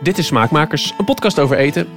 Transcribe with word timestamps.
Dit 0.00 0.18
is 0.18 0.26
Smaakmakers, 0.26 0.94
een 0.98 1.04
podcast 1.04 1.38
over 1.38 1.56
eten. 1.56 1.88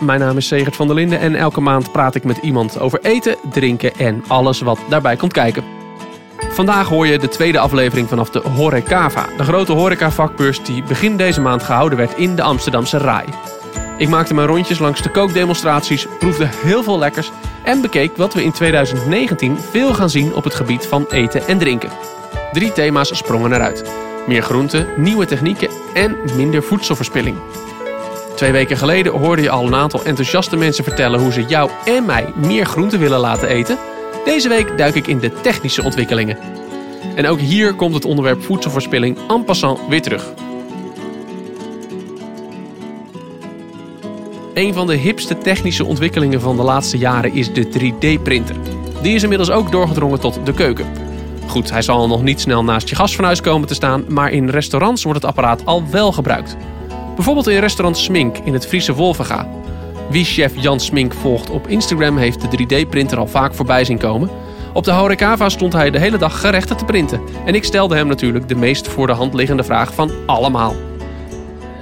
Mijn 0.00 0.20
naam 0.20 0.36
is 0.36 0.46
Segert 0.46 0.76
van 0.76 0.86
der 0.86 0.96
Linden 0.96 1.20
en 1.20 1.34
elke 1.34 1.60
maand 1.60 1.92
praat 1.92 2.14
ik 2.14 2.24
met 2.24 2.36
iemand 2.36 2.78
over 2.78 2.98
eten, 3.02 3.36
drinken 3.50 3.94
en 3.94 4.24
alles 4.26 4.60
wat 4.60 4.78
daarbij 4.88 5.16
komt 5.16 5.32
kijken. 5.32 5.64
Vandaag 6.50 6.88
hoor 6.88 7.06
je 7.06 7.18
de 7.18 7.28
tweede 7.28 7.58
aflevering 7.58 8.08
vanaf 8.08 8.30
de 8.30 8.38
Horecava, 8.38 9.26
de 9.36 9.44
grote 9.44 9.72
horecavakbeurs 9.72 10.62
die 10.62 10.82
begin 10.82 11.16
deze 11.16 11.40
maand 11.40 11.62
gehouden 11.62 11.98
werd 11.98 12.16
in 12.16 12.36
de 12.36 12.42
Amsterdamse 12.42 12.98
Rai. 12.98 13.24
Ik 13.98 14.08
maakte 14.08 14.34
mijn 14.34 14.46
rondjes 14.46 14.78
langs 14.78 15.02
de 15.02 15.10
kookdemonstraties, 15.10 16.06
proefde 16.18 16.48
heel 16.50 16.82
veel 16.82 16.98
lekkers 16.98 17.30
en 17.64 17.80
bekeek 17.80 18.16
wat 18.16 18.34
we 18.34 18.44
in 18.44 18.52
2019 18.52 19.58
veel 19.58 19.94
gaan 19.94 20.10
zien 20.10 20.34
op 20.34 20.44
het 20.44 20.54
gebied 20.54 20.86
van 20.86 21.06
eten 21.10 21.46
en 21.46 21.58
drinken. 21.58 21.90
Drie 22.52 22.72
thema's 22.72 23.16
sprongen 23.16 23.52
eruit. 23.52 24.12
Meer 24.26 24.42
groenten, 24.42 24.86
nieuwe 24.96 25.26
technieken 25.26 25.68
en 25.94 26.16
minder 26.36 26.62
voedselverspilling. 26.62 27.36
Twee 28.36 28.52
weken 28.52 28.76
geleden 28.76 29.12
hoorde 29.12 29.42
je 29.42 29.50
al 29.50 29.66
een 29.66 29.74
aantal 29.74 30.04
enthousiaste 30.04 30.56
mensen 30.56 30.84
vertellen 30.84 31.20
hoe 31.20 31.32
ze 31.32 31.44
jou 31.44 31.70
en 31.84 32.06
mij 32.06 32.32
meer 32.36 32.66
groenten 32.66 32.98
willen 32.98 33.20
laten 33.20 33.48
eten. 33.48 33.78
Deze 34.24 34.48
week 34.48 34.78
duik 34.78 34.94
ik 34.94 35.06
in 35.06 35.18
de 35.18 35.40
technische 35.40 35.82
ontwikkelingen. 35.82 36.38
En 37.14 37.26
ook 37.26 37.40
hier 37.40 37.74
komt 37.74 37.94
het 37.94 38.04
onderwerp 38.04 38.42
voedselverspilling 38.42 39.18
en 39.28 39.44
passant 39.44 39.80
weer 39.88 40.02
terug. 40.02 40.32
Een 44.54 44.74
van 44.74 44.86
de 44.86 44.96
hipste 44.96 45.38
technische 45.38 45.84
ontwikkelingen 45.84 46.40
van 46.40 46.56
de 46.56 46.62
laatste 46.62 46.98
jaren 46.98 47.32
is 47.32 47.52
de 47.52 47.66
3D-printer. 47.66 48.56
Die 49.02 49.14
is 49.14 49.22
inmiddels 49.22 49.50
ook 49.50 49.72
doorgedrongen 49.72 50.20
tot 50.20 50.46
de 50.46 50.52
keuken. 50.52 51.03
Goed, 51.46 51.70
hij 51.70 51.82
zal 51.82 52.08
nog 52.08 52.22
niet 52.22 52.40
snel 52.40 52.64
naast 52.64 52.88
je 52.88 52.94
gasfornuis 52.94 53.40
komen 53.40 53.68
te 53.68 53.74
staan, 53.74 54.04
maar 54.08 54.30
in 54.30 54.48
restaurants 54.48 55.02
wordt 55.02 55.18
het 55.18 55.28
apparaat 55.28 55.66
al 55.66 55.82
wel 55.90 56.12
gebruikt. 56.12 56.56
Bijvoorbeeld 57.14 57.48
in 57.48 57.58
restaurant 57.58 57.98
Smink 57.98 58.38
in 58.38 58.52
het 58.52 58.66
Friese 58.66 58.94
Wolvenga. 58.94 59.48
Wie 60.10 60.24
chef 60.24 60.52
Jan 60.56 60.80
Smink 60.80 61.14
volgt 61.14 61.50
op 61.50 61.68
Instagram 61.68 62.16
heeft 62.16 62.50
de 62.50 62.58
3D-printer 62.58 63.18
al 63.18 63.26
vaak 63.26 63.54
voorbij 63.54 63.84
zien 63.84 63.98
komen. 63.98 64.30
Op 64.72 64.84
de 64.84 64.90
Horecava 64.90 65.48
stond 65.48 65.72
hij 65.72 65.90
de 65.90 65.98
hele 65.98 66.18
dag 66.18 66.40
gerechten 66.40 66.76
te 66.76 66.84
printen. 66.84 67.20
En 67.44 67.54
ik 67.54 67.64
stelde 67.64 67.96
hem 67.96 68.06
natuurlijk 68.06 68.48
de 68.48 68.54
meest 68.54 68.88
voor 68.88 69.06
de 69.06 69.12
hand 69.12 69.34
liggende 69.34 69.64
vraag 69.64 69.94
van 69.94 70.10
allemaal. 70.26 70.74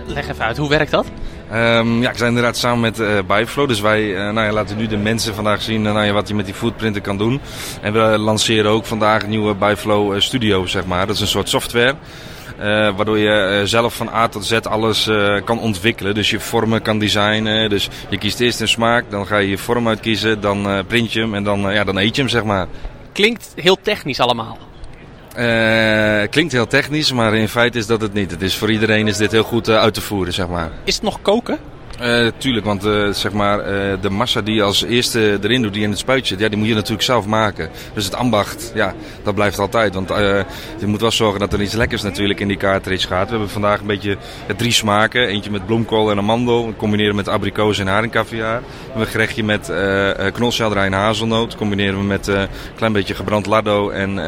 Leg 0.06 0.28
even 0.28 0.44
uit, 0.44 0.56
hoe 0.56 0.68
werkt 0.68 0.90
dat? 0.90 1.06
Um, 1.52 2.02
ja, 2.02 2.10
ik 2.10 2.16
zijn 2.16 2.28
inderdaad 2.28 2.56
samen 2.56 2.80
met 2.80 2.98
uh. 2.98 3.66
Dus 3.66 3.80
wij 3.80 4.02
uh, 4.02 4.16
nou 4.16 4.46
ja, 4.46 4.52
laten 4.52 4.76
nu 4.76 4.86
de 4.86 4.96
mensen 4.96 5.34
vandaag 5.34 5.62
zien 5.62 5.84
uh, 5.84 5.92
nou 5.92 6.12
wat 6.12 6.28
je 6.28 6.34
met 6.34 6.44
die 6.44 6.54
foodprinter 6.54 7.02
kan 7.02 7.18
doen. 7.18 7.40
En 7.80 7.92
we 7.92 8.18
lanceren 8.18 8.70
ook 8.70 8.84
vandaag 8.84 9.22
een 9.22 9.28
nieuwe 9.28 9.54
Byflow 9.54 10.20
Studio, 10.20 10.66
zeg 10.66 10.86
maar. 10.86 11.06
Dat 11.06 11.14
is 11.14 11.20
een 11.20 11.26
soort 11.26 11.48
software. 11.48 11.94
waardoor 12.96 13.18
je 13.18 13.62
zelf 13.64 13.94
van 13.94 14.08
A 14.08 14.28
tot 14.28 14.44
Z 14.44 14.52
alles 14.52 15.10
kan 15.44 15.60
ontwikkelen. 15.60 16.14
Dus 16.14 16.30
je 16.30 16.40
vormen 16.40 16.82
kan 16.82 16.98
designen. 16.98 17.70
Dus 17.70 17.88
je 18.08 18.18
kiest 18.18 18.40
eerst 18.40 18.60
een 18.60 18.68
smaak, 18.68 19.04
dan 19.10 19.26
ga 19.26 19.36
je 19.38 19.48
je 19.48 19.58
vorm 19.58 19.88
uitkiezen, 19.88 20.40
dan 20.40 20.84
print 20.86 21.12
je 21.12 21.20
hem 21.20 21.34
en 21.34 21.44
dan, 21.44 21.60
ja, 21.60 21.84
dan 21.84 21.98
eet 21.98 22.16
je 22.16 22.22
hem, 22.22 22.30
zeg 22.30 22.44
maar. 22.44 22.66
Klinkt 23.12 23.52
heel 23.54 23.78
technisch 23.82 24.20
allemaal. 24.20 24.58
Uh, 25.38 26.22
klinkt 26.30 26.52
heel 26.52 26.66
technisch, 26.66 27.12
maar 27.12 27.34
in 27.34 27.48
feite 27.48 27.78
is 27.78 27.86
dat 27.86 28.00
het 28.00 28.12
niet. 28.12 28.30
Het 28.30 28.42
is, 28.42 28.56
voor 28.56 28.70
iedereen 28.70 29.08
is 29.08 29.16
dit 29.16 29.32
heel 29.32 29.42
goed 29.42 29.68
uh, 29.68 29.76
uit 29.76 29.94
te 29.94 30.00
voeren, 30.00 30.32
zeg 30.32 30.48
maar. 30.48 30.70
Is 30.84 30.94
het 30.94 31.02
nog 31.02 31.22
koken? 31.22 31.58
Uh, 32.02 32.26
tuurlijk, 32.36 32.66
want 32.66 32.82
zeg 33.16 33.32
maar, 33.32 33.64
de 34.00 34.10
massa 34.10 34.40
die 34.40 34.54
je 34.54 34.62
als 34.62 34.82
eerste 34.82 35.38
erin 35.42 35.62
doet, 35.62 35.72
die 35.72 35.82
in 35.82 35.90
het 35.90 35.98
spuitje 35.98 36.26
zit, 36.26 36.40
ja, 36.40 36.48
die 36.48 36.58
moet 36.58 36.68
je 36.68 36.74
natuurlijk 36.74 37.02
zelf 37.02 37.26
maken. 37.26 37.70
Dus 37.94 38.04
het 38.04 38.14
ambacht, 38.14 38.72
ja, 38.74 38.94
dat 39.22 39.34
blijft 39.34 39.58
altijd. 39.58 39.94
Want 39.94 40.08
je 40.78 40.86
moet 40.86 41.00
wel 41.00 41.10
zorgen 41.10 41.40
dat 41.40 41.52
er 41.52 41.62
iets 41.62 41.74
lekkers 41.74 42.02
natuurlijk 42.02 42.40
in 42.40 42.48
die 42.48 42.56
cartridge 42.56 43.06
gaat. 43.06 43.24
We 43.24 43.30
hebben 43.30 43.50
vandaag 43.50 43.80
een 43.80 43.86
beetje 43.86 44.16
drie 44.56 44.72
smaken. 44.72 45.26
Eentje 45.26 45.50
met 45.50 45.66
bloemkool 45.66 46.10
en 46.10 46.18
amandel, 46.18 46.66
we 46.66 46.76
combineren 46.76 47.14
met 47.14 47.28
abrikoos 47.28 47.78
en 47.78 47.86
haringcaviar. 47.86 48.60
We 48.60 48.66
hebben 48.84 49.02
een 49.02 49.12
gerechtje 49.12 49.44
met 49.44 49.72
knolselderij 50.32 50.86
en 50.86 50.92
hazelnoot, 50.92 51.56
combineren 51.56 51.98
we 51.98 52.04
met 52.04 52.26
een 52.26 52.48
klein 52.76 52.92
beetje 52.92 53.14
gebrand 53.14 53.46
lardo 53.46 53.90
en... 53.90 54.18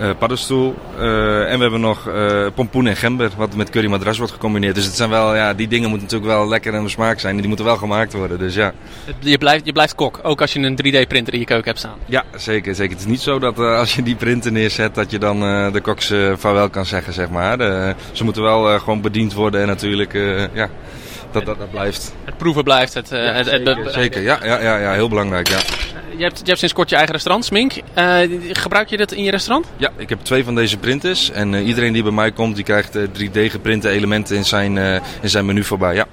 Uh, 0.00 0.10
paddenstoel. 0.18 0.74
Uh, 0.98 1.50
en 1.50 1.56
we 1.56 1.62
hebben 1.62 1.80
nog 1.80 2.08
uh, 2.08 2.46
pompoen 2.54 2.86
en 2.86 2.96
gember, 2.96 3.30
wat 3.36 3.54
met 3.54 3.70
curry 3.70 3.88
madras 3.88 4.18
wordt 4.18 4.32
gecombineerd. 4.32 4.74
Dus 4.74 4.84
het 4.84 4.96
zijn 4.96 5.10
wel, 5.10 5.34
ja, 5.34 5.54
die 5.54 5.68
dingen 5.68 5.88
moeten 5.88 6.06
natuurlijk 6.06 6.32
wel 6.32 6.48
lekker 6.48 6.74
en 6.74 6.90
smaak 6.90 7.20
zijn. 7.20 7.32
En 7.32 7.38
die 7.38 7.48
moeten 7.48 7.66
wel 7.66 7.76
gemaakt 7.76 8.12
worden, 8.12 8.38
dus 8.38 8.54
ja. 8.54 8.72
Je 9.18 9.38
blijft, 9.38 9.66
je 9.66 9.72
blijft 9.72 9.94
kok, 9.94 10.20
ook 10.22 10.40
als 10.40 10.52
je 10.52 10.60
een 10.60 10.76
3D-printer 10.76 11.32
in 11.32 11.38
je 11.38 11.44
keuken 11.44 11.66
hebt 11.66 11.78
staan? 11.78 11.96
Ja, 12.06 12.24
zeker. 12.36 12.74
zeker. 12.74 12.92
Het 12.92 13.04
is 13.04 13.10
niet 13.10 13.20
zo 13.20 13.38
dat 13.38 13.58
als 13.58 13.94
je 13.94 14.02
die 14.02 14.16
printer 14.16 14.52
neerzet, 14.52 14.94
dat 14.94 15.10
je 15.10 15.18
dan 15.18 15.40
de 15.72 15.80
koks 15.82 16.12
vaarwel 16.34 16.70
kan 16.70 16.86
zeggen, 16.86 17.12
zeg 17.12 17.30
maar. 17.30 17.58
ze 18.12 18.24
moeten 18.24 18.42
wel 18.42 18.78
gewoon 18.78 19.00
bediend 19.00 19.34
worden 19.34 19.60
en 19.60 19.66
natuurlijk, 19.66 20.12
ja, 20.52 20.68
dat, 21.30 21.44
dat, 21.44 21.58
dat 21.58 21.70
blijft. 21.70 22.14
Het 22.24 22.36
proeven 22.36 22.64
blijft 22.64 22.94
het. 22.94 23.08
Ja, 23.08 23.16
het, 23.16 23.46
zeker, 23.46 23.76
het, 23.76 23.92
zeker. 23.92 24.22
Ja, 24.22 24.38
ja, 24.42 24.60
ja, 24.60 24.78
ja, 24.78 24.92
heel 24.92 25.08
belangrijk, 25.08 25.48
ja 25.48 25.58
je, 26.18 26.24
hebt, 26.24 26.40
je 26.44 26.56
sinds 26.56 26.74
kort 26.74 26.88
je 26.88 26.96
eigen 26.96 27.14
restaurant, 27.14 27.44
Smink. 27.44 27.72
Uh, 27.98 28.18
gebruik 28.52 28.88
je 28.88 28.96
dat 28.96 29.12
in 29.12 29.22
je 29.22 29.30
restaurant? 29.30 29.66
Ja, 29.76 29.90
ik 29.96 30.08
heb 30.08 30.18
twee 30.22 30.44
van 30.44 30.54
deze 30.54 30.76
printers. 30.76 31.30
En 31.30 31.52
uh, 31.52 31.66
iedereen 31.66 31.92
die 31.92 32.02
bij 32.02 32.12
mij 32.12 32.32
komt, 32.32 32.54
die 32.54 32.64
krijgt 32.64 32.96
uh, 32.96 33.02
3D 33.02 33.50
geprinte 33.50 33.88
elementen 33.88 34.36
in 34.36 34.44
zijn, 34.44 34.76
in 35.20 35.30
zijn 35.30 35.46
menu 35.46 35.64
voorbij. 35.64 35.94
Ja 35.94 36.06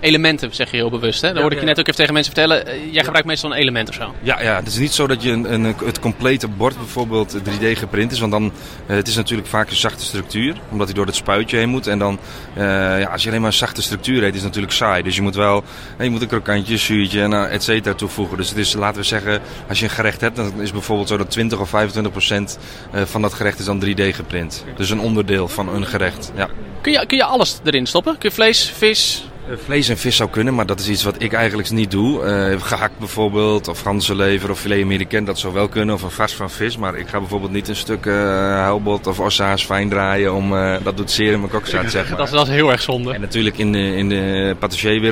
elementen, 0.00 0.54
zeg 0.54 0.70
je 0.70 0.76
heel 0.76 0.90
bewust. 0.90 1.20
Hè? 1.20 1.28
Dat 1.32 1.40
hoorde 1.40 1.54
ik 1.54 1.60
je 1.60 1.66
net 1.66 1.78
ook 1.78 1.84
even 1.84 1.98
tegen 1.98 2.14
mensen 2.14 2.32
vertellen. 2.32 2.66
Eh, 2.66 2.92
jij 2.92 3.04
gebruikt 3.04 3.28
meestal 3.28 3.50
een 3.50 3.56
element 3.56 3.88
of 3.88 3.94
zo. 3.94 4.14
Ja, 4.22 4.42
ja, 4.42 4.56
het 4.56 4.66
is 4.66 4.76
niet 4.76 4.92
zo 4.92 5.06
dat 5.06 5.22
je 5.22 5.30
een, 5.30 5.52
een, 5.52 5.74
het 5.84 6.00
complete 6.00 6.48
bord 6.48 6.76
bijvoorbeeld 6.76 7.36
3D 7.38 7.64
geprint 7.72 8.12
is. 8.12 8.20
Want 8.20 8.32
dan, 8.32 8.44
uh, 8.44 8.96
het 8.96 9.08
is 9.08 9.16
natuurlijk 9.16 9.48
vaak 9.48 9.70
een 9.70 9.76
zachte 9.76 10.04
structuur. 10.04 10.56
Omdat 10.70 10.86
hij 10.86 10.96
door 10.96 11.06
het 11.06 11.14
spuitje 11.14 11.56
heen 11.56 11.68
moet. 11.68 11.86
En 11.86 11.98
dan, 11.98 12.18
uh, 12.56 12.62
ja, 13.00 13.08
als 13.08 13.22
je 13.22 13.28
alleen 13.28 13.40
maar 13.40 13.50
een 13.50 13.56
zachte 13.56 13.82
structuur 13.82 14.22
heet, 14.22 14.34
is 14.34 14.40
het 14.40 14.46
natuurlijk 14.46 14.72
saai. 14.72 15.02
Dus 15.02 15.16
je 15.16 15.22
moet 15.22 15.34
wel, 15.34 15.64
je 15.98 16.10
moet 16.10 16.22
een 16.22 16.28
krokantje, 16.28 16.76
zuurtje 16.76 17.22
en 17.22 17.50
et 17.50 17.62
cetera 17.62 17.94
toevoegen. 17.94 18.36
Dus 18.36 18.48
het 18.48 18.58
is, 18.58 18.72
laten 18.72 19.00
we 19.00 19.06
zeggen, 19.06 19.40
als 19.68 19.78
je 19.78 19.84
een 19.84 19.90
gerecht 19.90 20.20
hebt, 20.20 20.36
dan 20.36 20.60
is 20.60 20.72
bijvoorbeeld 20.72 21.08
zo 21.08 21.16
dat 21.16 21.30
20 21.30 21.60
of 21.60 21.68
25 21.68 22.12
procent 22.12 22.58
van 22.92 23.22
dat 23.22 23.34
gerecht 23.34 23.58
is 23.58 23.64
dan 23.64 23.84
3D 23.84 24.14
geprint. 24.14 24.64
Dus 24.76 24.90
een 24.90 25.00
onderdeel 25.00 25.48
van 25.48 25.68
een 25.68 25.86
gerecht, 25.86 26.32
ja. 26.36 26.48
Kun 26.80 26.92
je, 26.92 27.06
kun 27.06 27.16
je 27.16 27.24
alles 27.24 27.58
erin 27.64 27.86
stoppen? 27.86 28.18
Kun 28.18 28.28
je 28.28 28.34
vlees, 28.34 28.72
vis, 28.76 29.24
eh, 29.24 29.29
vlees 29.56 29.88
en 29.88 29.98
vis 29.98 30.16
zou 30.16 30.30
kunnen, 30.30 30.54
maar 30.54 30.66
dat 30.66 30.80
is 30.80 30.88
iets 30.88 31.02
wat 31.02 31.14
ik 31.18 31.32
eigenlijk 31.32 31.70
niet 31.70 31.90
doe. 31.90 32.24
Uh, 32.24 32.60
gehakt 32.62 32.98
bijvoorbeeld, 32.98 33.68
of 33.68 33.80
ganzenlever 33.80 34.50
of 34.50 34.60
filet 34.60 34.82
americain, 34.82 35.24
dat 35.24 35.38
zou 35.38 35.54
wel 35.54 35.68
kunnen. 35.68 35.94
Of 35.94 36.02
een 36.02 36.10
vast 36.10 36.34
van 36.34 36.50
vis, 36.50 36.76
maar 36.76 36.96
ik 36.96 37.08
ga 37.08 37.18
bijvoorbeeld 37.18 37.52
niet 37.52 37.68
een 37.68 37.76
stuk 37.76 38.06
uh, 38.06 38.14
huilbot 38.50 39.06
of 39.06 39.20
ossa's 39.20 39.64
fijn 39.64 39.88
draaien. 39.88 40.34
Om, 40.34 40.52
uh, 40.52 40.76
dat 40.82 40.96
doet 40.96 41.10
zeer 41.10 41.32
in 41.32 41.38
mijn 41.38 41.52
kokzaad, 41.58 41.90
zeg 41.90 42.08
maar. 42.08 42.18
dat, 42.18 42.26
is, 42.26 42.32
dat 42.32 42.46
is 42.46 42.52
heel 42.52 42.70
erg 42.70 42.82
zonde. 42.82 43.12
En 43.12 43.20
natuurlijk 43.20 43.58
in 43.58 43.72
de, 43.72 43.96
in 43.96 44.08
de 44.08 44.56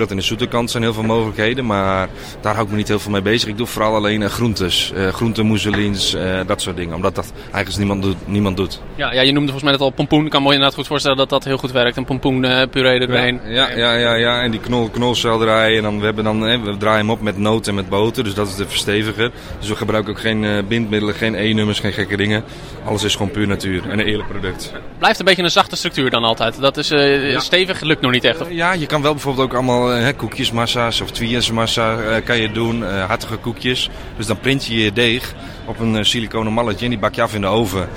in 0.08 0.16
de 0.16 0.22
zoete 0.22 0.46
kant 0.46 0.70
zijn 0.70 0.82
heel 0.82 0.92
veel 0.92 1.02
mogelijkheden. 1.02 1.66
Maar 1.66 2.08
daar 2.40 2.52
hou 2.52 2.64
ik 2.64 2.70
me 2.70 2.76
niet 2.76 2.88
heel 2.88 2.98
veel 2.98 3.12
mee 3.12 3.22
bezig. 3.22 3.48
Ik 3.48 3.56
doe 3.56 3.66
vooral 3.66 3.94
alleen 3.94 4.30
groentes. 4.30 4.92
groenten, 5.12 5.46
mousselines, 5.46 6.16
dat 6.46 6.62
soort 6.62 6.76
dingen. 6.76 6.94
Omdat 6.94 7.14
dat 7.14 7.32
eigenlijk 7.52 7.76
niemand 7.76 8.02
doet. 8.02 8.16
Niemand 8.24 8.56
doet. 8.56 8.80
Ja, 8.94 9.12
ja, 9.12 9.20
je 9.20 9.32
noemde 9.32 9.52
volgens 9.52 9.62
mij 9.62 9.72
net 9.72 9.80
al 9.80 9.90
pompoen. 9.90 10.24
Ik 10.24 10.30
kan 10.30 10.42
me 10.42 10.48
inderdaad 10.48 10.74
goed 10.74 10.86
voorstellen 10.86 11.16
dat 11.16 11.28
dat 11.28 11.44
heel 11.44 11.58
goed 11.58 11.72
werkt. 11.72 11.96
Een 11.96 12.04
pompoen 12.04 12.40
puree 12.70 13.00
erheen. 13.00 13.40
ja, 13.44 13.70
ja, 13.70 13.92
ja. 13.94 14.14
ja 14.14 14.27
ja, 14.28 14.42
en 14.42 14.50
die 14.50 14.60
knol, 14.60 14.88
knolselderij. 14.88 15.76
En 15.76 15.82
dan, 15.82 15.98
we, 15.98 16.04
hebben 16.04 16.24
dan, 16.24 16.40
hè, 16.40 16.60
we 16.60 16.76
draaien 16.76 16.98
hem 16.98 17.10
op 17.10 17.20
met 17.20 17.36
noot 17.36 17.66
en 17.66 17.74
met 17.74 17.88
boter. 17.88 18.24
Dus 18.24 18.34
dat 18.34 18.48
is 18.48 18.54
de 18.54 18.68
versteviger. 18.68 19.30
Dus 19.58 19.68
we 19.68 19.76
gebruiken 19.76 20.12
ook 20.12 20.20
geen 20.20 20.42
uh, 20.42 20.58
bindmiddelen, 20.68 21.14
geen 21.14 21.34
E-nummers, 21.34 21.80
geen 21.80 21.92
gekke 21.92 22.16
dingen. 22.16 22.44
Alles 22.84 23.04
is 23.04 23.12
gewoon 23.12 23.30
puur 23.30 23.46
natuur 23.46 23.90
en 23.90 23.98
een 23.98 24.06
eerlijk 24.06 24.28
product. 24.28 24.72
Blijft 24.98 25.18
een 25.18 25.24
beetje 25.24 25.42
een 25.42 25.50
zachte 25.50 25.76
structuur 25.76 26.10
dan 26.10 26.24
altijd. 26.24 26.60
Dat 26.60 26.76
is 26.76 26.92
uh, 26.92 27.30
ja. 27.30 27.40
stevig, 27.40 27.80
lukt 27.80 28.00
nog 28.00 28.10
niet 28.10 28.24
echt. 28.24 28.40
Of? 28.40 28.50
ja, 28.50 28.72
je 28.72 28.86
kan 28.86 29.02
wel 29.02 29.12
bijvoorbeeld 29.12 29.46
ook 29.46 29.54
allemaal 29.54 29.96
uh, 29.96 30.08
koekjesmassa's 30.16 31.00
of 31.00 31.10
tweeënsmassa 31.10 32.20
kan 32.24 32.40
je 32.40 32.52
doen. 32.52 32.82
hartige 32.82 33.36
koekjes. 33.36 33.90
Dus 34.16 34.26
dan 34.26 34.38
print 34.38 34.66
je 34.66 34.76
je 34.76 34.92
deeg 34.92 35.34
op 35.68 35.78
een 35.80 36.04
siliconen 36.04 36.52
malletje 36.52 36.84
en 36.84 36.90
die 36.90 37.00
bak 37.00 37.14
je 37.14 37.22
af 37.22 37.34
in 37.34 37.40
de 37.40 37.46
oven. 37.46 37.88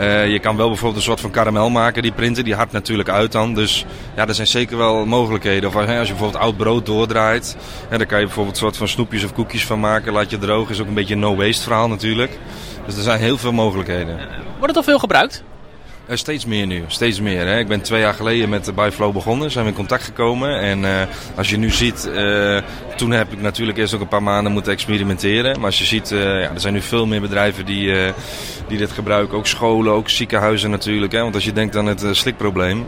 Uh, 0.00 0.30
je 0.30 0.38
kan 0.38 0.56
wel 0.56 0.68
bijvoorbeeld 0.68 0.96
een 0.96 1.06
soort 1.06 1.20
van 1.20 1.30
karamel 1.30 1.70
maken, 1.70 2.02
die 2.02 2.12
printen. 2.12 2.44
Die 2.44 2.54
hard 2.54 2.72
natuurlijk 2.72 3.08
uit 3.08 3.32
dan. 3.32 3.54
Dus 3.54 3.84
ja, 4.16 4.28
er 4.28 4.34
zijn 4.34 4.46
zeker 4.46 4.76
wel 4.76 5.06
mogelijkheden. 5.06 5.68
Of 5.68 5.76
als 5.76 5.86
je 5.86 5.94
bijvoorbeeld 5.96 6.42
oud 6.42 6.56
brood 6.56 6.86
doordraait, 6.86 7.56
ja, 7.90 7.96
dan 7.96 8.06
kan 8.06 8.18
je 8.18 8.24
bijvoorbeeld 8.24 8.56
een 8.56 8.62
soort 8.62 8.76
van 8.76 8.88
snoepjes 8.88 9.24
of 9.24 9.32
koekjes 9.32 9.66
van 9.66 9.80
maken. 9.80 10.12
Laat 10.12 10.30
je 10.30 10.38
droog. 10.38 10.70
Is 10.70 10.80
ook 10.80 10.86
een 10.86 10.94
beetje 10.94 11.14
een 11.14 11.20
no-waste 11.20 11.62
verhaal 11.62 11.88
natuurlijk. 11.88 12.38
Dus 12.86 12.96
er 12.96 13.02
zijn 13.02 13.20
heel 13.20 13.38
veel 13.38 13.52
mogelijkheden. 13.52 14.16
Wordt 14.58 14.66
het 14.66 14.76
al 14.76 14.82
veel 14.82 14.98
gebruikt? 14.98 15.44
Uh, 16.08 16.16
steeds 16.16 16.46
meer 16.46 16.66
nu, 16.66 16.84
steeds 16.86 17.20
meer. 17.20 17.46
Hè. 17.46 17.58
Ik 17.58 17.68
ben 17.68 17.80
twee 17.80 18.00
jaar 18.00 18.14
geleden 18.14 18.48
met 18.48 18.72
uh, 18.78 19.10
begonnen, 19.12 19.50
zijn 19.50 19.64
we 19.64 19.70
in 19.70 19.76
contact 19.76 20.02
gekomen. 20.02 20.60
En 20.60 20.82
uh, 20.82 21.02
als 21.36 21.50
je 21.50 21.56
nu 21.56 21.70
ziet, 21.70 22.10
toen 22.96 23.10
heb 23.10 23.32
ik 23.32 23.40
natuurlijk 23.40 23.78
eerst 23.78 23.94
ook 23.94 24.00
een 24.00 24.08
paar 24.08 24.22
maanden 24.22 24.52
moeten 24.52 24.72
experimenteren. 24.72 25.56
Maar 25.56 25.66
als 25.66 25.78
je 25.78 25.84
ziet, 25.84 26.08
ja, 26.08 26.16
er 26.16 26.60
zijn 26.60 26.72
nu 26.72 26.80
veel 26.80 27.06
meer 27.06 27.20
bedrijven 27.20 27.66
die, 27.66 28.12
die 28.68 28.78
dit 28.78 28.92
gebruiken. 28.92 29.38
Ook 29.38 29.46
scholen, 29.46 29.92
ook 29.92 30.08
ziekenhuizen 30.08 30.70
natuurlijk. 30.70 31.12
Hè. 31.12 31.20
Want 31.20 31.34
als 31.34 31.44
je 31.44 31.52
denkt 31.52 31.76
aan 31.76 31.86
het 31.86 32.06
slikprobleem. 32.10 32.86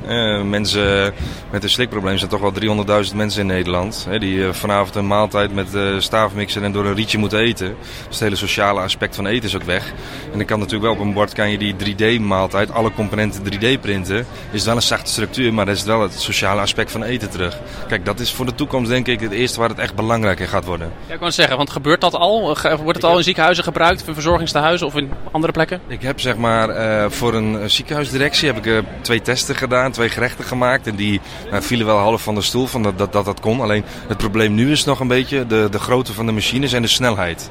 mensen 0.48 1.14
met 1.50 1.62
een 1.62 1.70
slikprobleem 1.70 2.18
zijn 2.18 2.30
toch 2.30 2.40
wel 2.40 2.84
300.000 3.10 3.14
mensen 3.14 3.40
in 3.40 3.46
Nederland. 3.46 4.06
Hè, 4.08 4.18
die 4.18 4.52
vanavond 4.52 4.94
een 4.94 5.06
maaltijd 5.06 5.54
met 5.54 5.68
staafmixer 5.98 6.62
en 6.62 6.72
door 6.72 6.86
een 6.86 6.94
rietje 6.94 7.18
moeten 7.18 7.38
eten. 7.38 7.74
Dus 7.78 8.06
het 8.08 8.20
hele 8.20 8.36
sociale 8.36 8.80
aspect 8.80 9.14
van 9.14 9.26
eten 9.26 9.48
is 9.48 9.56
ook 9.56 9.62
weg. 9.62 9.92
En 10.32 10.38
dan 10.38 10.46
kan 10.46 10.58
natuurlijk 10.58 10.84
wel 10.84 11.00
op 11.00 11.06
een 11.06 11.12
bord 11.12 11.32
kan 11.32 11.50
je 11.50 11.58
die 11.58 11.74
3D 11.74 12.20
maaltijd, 12.20 12.72
alle 12.72 12.90
componenten 13.08 13.42
3D 13.52 13.80
printen, 13.80 14.26
is 14.50 14.64
wel 14.64 14.76
een 14.76 14.82
zachte 14.82 15.10
structuur, 15.10 15.54
maar 15.54 15.66
dat 15.66 15.76
is 15.76 15.82
wel 15.82 16.02
het 16.02 16.20
sociale 16.20 16.60
aspect 16.60 16.90
van 16.90 17.02
eten 17.02 17.30
terug. 17.30 17.58
Kijk, 17.88 18.04
dat 18.04 18.20
is 18.20 18.32
voor 18.32 18.46
de 18.46 18.54
toekomst 18.54 18.90
denk 18.90 19.06
ik 19.06 19.20
het 19.20 19.32
eerste 19.32 19.58
waar 19.58 19.68
het 19.68 19.78
echt 19.78 19.94
belangrijk 19.94 20.40
in 20.40 20.48
gaat 20.48 20.64
worden. 20.64 20.92
Ja, 21.06 21.14
ik 21.14 21.20
kan 21.20 21.32
zeggen, 21.32 21.56
want 21.56 21.70
gebeurt 21.70 22.00
dat 22.00 22.14
al? 22.14 22.40
Wordt 22.82 22.94
het 22.94 23.04
al 23.04 23.16
in 23.16 23.24
ziekenhuizen 23.24 23.64
gebruikt, 23.64 24.02
voor 24.02 24.14
verzorgingstehuizen 24.14 24.86
of 24.86 24.96
in 24.96 25.10
andere 25.32 25.52
plekken? 25.52 25.80
Ik 25.86 26.02
heb 26.02 26.20
zeg 26.20 26.36
maar 26.36 26.68
eh, 26.68 27.10
voor 27.10 27.34
een 27.34 27.60
eh, 27.60 27.68
ziekenhuisdirectie 27.68 28.46
heb 28.52 28.56
ik 28.56 28.66
eh, 28.66 28.78
twee 29.00 29.22
testen 29.22 29.54
gedaan, 29.54 29.92
twee 29.92 30.08
gerechten 30.08 30.44
gemaakt. 30.44 30.86
En 30.86 30.96
die 30.96 31.20
nou, 31.50 31.62
vielen 31.62 31.86
wel 31.86 31.98
half 31.98 32.22
van 32.22 32.34
de 32.34 32.42
stoel 32.42 32.66
van 32.66 32.82
dat, 32.82 32.98
dat 32.98 33.12
dat 33.12 33.24
dat 33.24 33.40
kon. 33.40 33.60
Alleen 33.60 33.84
het 34.08 34.16
probleem 34.16 34.54
nu 34.54 34.70
is 34.70 34.84
nog 34.84 35.00
een 35.00 35.08
beetje 35.08 35.46
de, 35.46 35.68
de 35.70 35.78
grootte 35.78 36.12
van 36.12 36.26
de 36.26 36.32
machines 36.32 36.72
en 36.72 36.82
de 36.82 36.88
snelheid. 36.88 37.50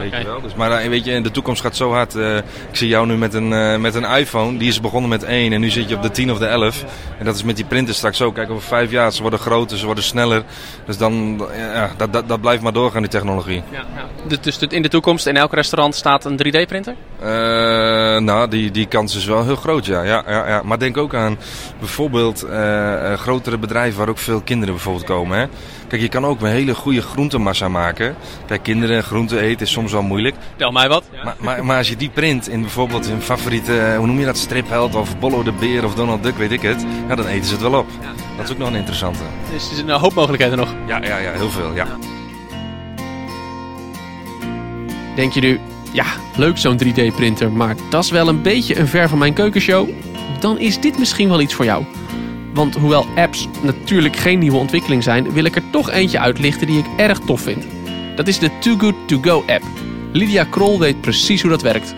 Weet 0.00 0.16
je 0.20 0.24
wel? 0.32 0.40
Dus, 0.40 0.54
maar 0.54 0.70
eh, 0.70 0.88
weet 0.88 1.04
je, 1.04 1.10
in 1.12 1.22
de 1.22 1.30
toekomst 1.30 1.62
gaat 1.62 1.76
zo 1.76 1.92
hard. 1.92 2.14
eh, 2.14 2.36
ik 2.36 2.42
zie 2.76 2.88
jou 2.88 3.06
nu 3.06 3.16
met 3.16 3.34
een, 3.34 3.52
eh, 3.52 3.76
met 3.76 3.94
een 3.94 4.04
iPhone. 4.04 4.58
Die 4.58 4.68
is 4.68 4.80
begonnen 4.80 5.10
met 5.10 5.22
1 5.22 5.52
en 5.52 5.60
nu 5.60 5.70
zit 5.70 5.88
je 5.88 5.94
op 5.96 6.02
de 6.02 6.10
10 6.10 6.30
of 6.32 6.38
de 6.38 6.46
11. 6.46 6.84
En 7.18 7.24
dat 7.24 7.34
is 7.34 7.42
met 7.42 7.56
die 7.56 7.64
printers 7.64 7.96
straks 7.96 8.22
ook. 8.22 8.34
Kijk, 8.34 8.50
over 8.50 8.62
vijf 8.68 8.90
jaar, 8.90 9.12
ze 9.12 9.22
worden 9.22 9.38
groter, 9.40 9.78
ze 9.78 9.86
worden 9.86 10.04
sneller. 10.04 10.42
Dus 10.86 10.98
dan, 10.98 11.42
ja, 11.56 11.90
dat, 11.96 12.12
dat, 12.12 12.28
dat 12.28 12.40
blijft 12.40 12.62
maar 12.62 12.72
doorgaan, 12.72 13.00
die 13.02 13.10
technologie. 13.10 13.62
Ja, 13.70 13.84
Dus, 14.26 14.40
dus 14.40 14.58
in 14.58 14.82
de 14.82 14.88
toekomst 14.88 15.26
in 15.26 15.36
elk 15.36 15.52
restaurant 15.54 15.94
staat 15.94 16.24
een 16.24 16.38
3D-printer? 16.46 16.94
Eh, 17.20 18.18
nou, 18.18 18.48
die, 18.48 18.70
die 18.70 18.86
kans 18.86 19.16
is 19.16 19.24
wel 19.24 19.44
heel 19.44 19.56
groot, 19.56 19.86
ja. 19.86 20.02
ja, 20.02 20.24
ja, 20.26 20.48
ja. 20.48 20.62
Maar 20.64 20.78
denk 20.78 20.96
ook 20.96 21.14
aan 21.14 21.38
bijvoorbeeld 21.78 22.42
eh, 22.42 23.12
eh, 23.12 23.18
grotere 23.18 23.58
bedrijven 23.58 23.98
waar 23.98 24.08
ook 24.08 24.18
veel 24.18 24.40
kinderen 24.40 24.74
bijvoorbeeld 24.74 25.04
komen. 25.04 25.38
Hè. 25.38 25.46
Kijk, 25.88 26.02
je 26.02 26.08
kan 26.08 26.26
ook 26.26 26.40
een 26.40 26.46
hele 26.46 26.74
goede 26.74 27.02
groentemassa 27.02 27.68
maken. 27.68 28.14
Kijk, 28.46 28.62
kinderen 28.62 29.02
groenten 29.02 29.38
eten 29.38 29.66
is 29.66 29.72
soms 29.72 29.92
wel 29.92 30.02
moeilijk. 30.02 30.36
Tel 30.56 30.70
mij 30.70 30.88
wat. 30.88 31.04
Maar, 31.24 31.36
maar, 31.38 31.64
maar 31.64 31.76
als 31.76 31.88
je 31.88 31.96
die 31.96 32.10
print 32.10 32.48
in 32.48 32.60
bijvoorbeeld 32.60 33.08
hun 33.08 33.22
favoriete, 33.22 33.94
hoe 33.96 34.06
noem 34.06 34.18
je 34.18 34.24
dat, 34.24 34.38
stripheld 34.38 34.94
of 34.94 35.18
Bollo 35.18 35.42
de 35.42 35.52
Beer 35.52 35.84
of 35.84 35.94
Donald 35.94 36.22
Duck, 36.22 36.36
weet 36.36 36.52
ik 36.52 36.62
het. 36.62 36.84
Ja, 37.08 37.14
dan 37.14 37.26
eten 37.26 37.44
ze 37.44 37.52
het 37.52 37.62
wel 37.62 37.80
op. 37.80 37.86
Dat 38.36 38.44
is 38.44 38.52
ook 38.52 38.58
nog 38.58 38.68
een 38.68 38.74
interessante. 38.74 39.22
Dus 39.52 39.66
er 39.66 39.72
is 39.72 39.78
een 39.78 39.90
hoop 39.90 40.14
mogelijkheden 40.14 40.58
nog. 40.58 40.74
Ja, 40.86 41.02
ja, 41.02 41.18
ja, 41.18 41.32
heel 41.32 41.50
veel, 41.50 41.74
ja. 41.74 41.86
Denk 45.14 45.32
je 45.32 45.40
nu, 45.40 45.60
ja, 45.92 46.04
leuk 46.36 46.58
zo'n 46.58 46.80
3D-printer, 46.84 47.52
maar 47.52 47.76
dat 47.90 48.04
is 48.04 48.10
wel 48.10 48.28
een 48.28 48.42
beetje 48.42 48.78
een 48.78 48.88
ver 48.88 49.08
van 49.08 49.18
mijn 49.18 49.32
keukenshow? 49.32 49.88
Dan 50.40 50.58
is 50.58 50.80
dit 50.80 50.98
misschien 50.98 51.28
wel 51.28 51.40
iets 51.40 51.54
voor 51.54 51.64
jou. 51.64 51.84
Want 52.54 52.74
hoewel 52.74 53.06
apps 53.16 53.48
natuurlijk 53.62 54.16
geen 54.16 54.38
nieuwe 54.38 54.56
ontwikkeling 54.56 55.02
zijn, 55.02 55.32
wil 55.32 55.44
ik 55.44 55.56
er 55.56 55.70
toch 55.70 55.90
eentje 55.90 56.18
uitlichten 56.18 56.66
die 56.66 56.78
ik 56.78 56.86
erg 56.96 57.18
tof 57.18 57.40
vind. 57.40 57.66
Dat 58.16 58.28
is 58.28 58.38
de 58.38 58.50
Too 58.58 58.76
Good 58.76 58.94
To 59.06 59.18
Go 59.20 59.44
app. 59.46 59.62
Lydia 60.12 60.44
Krol 60.44 60.78
weet 60.78 61.00
precies 61.00 61.40
hoe 61.40 61.50
dat 61.50 61.62
werkt. 61.62 61.94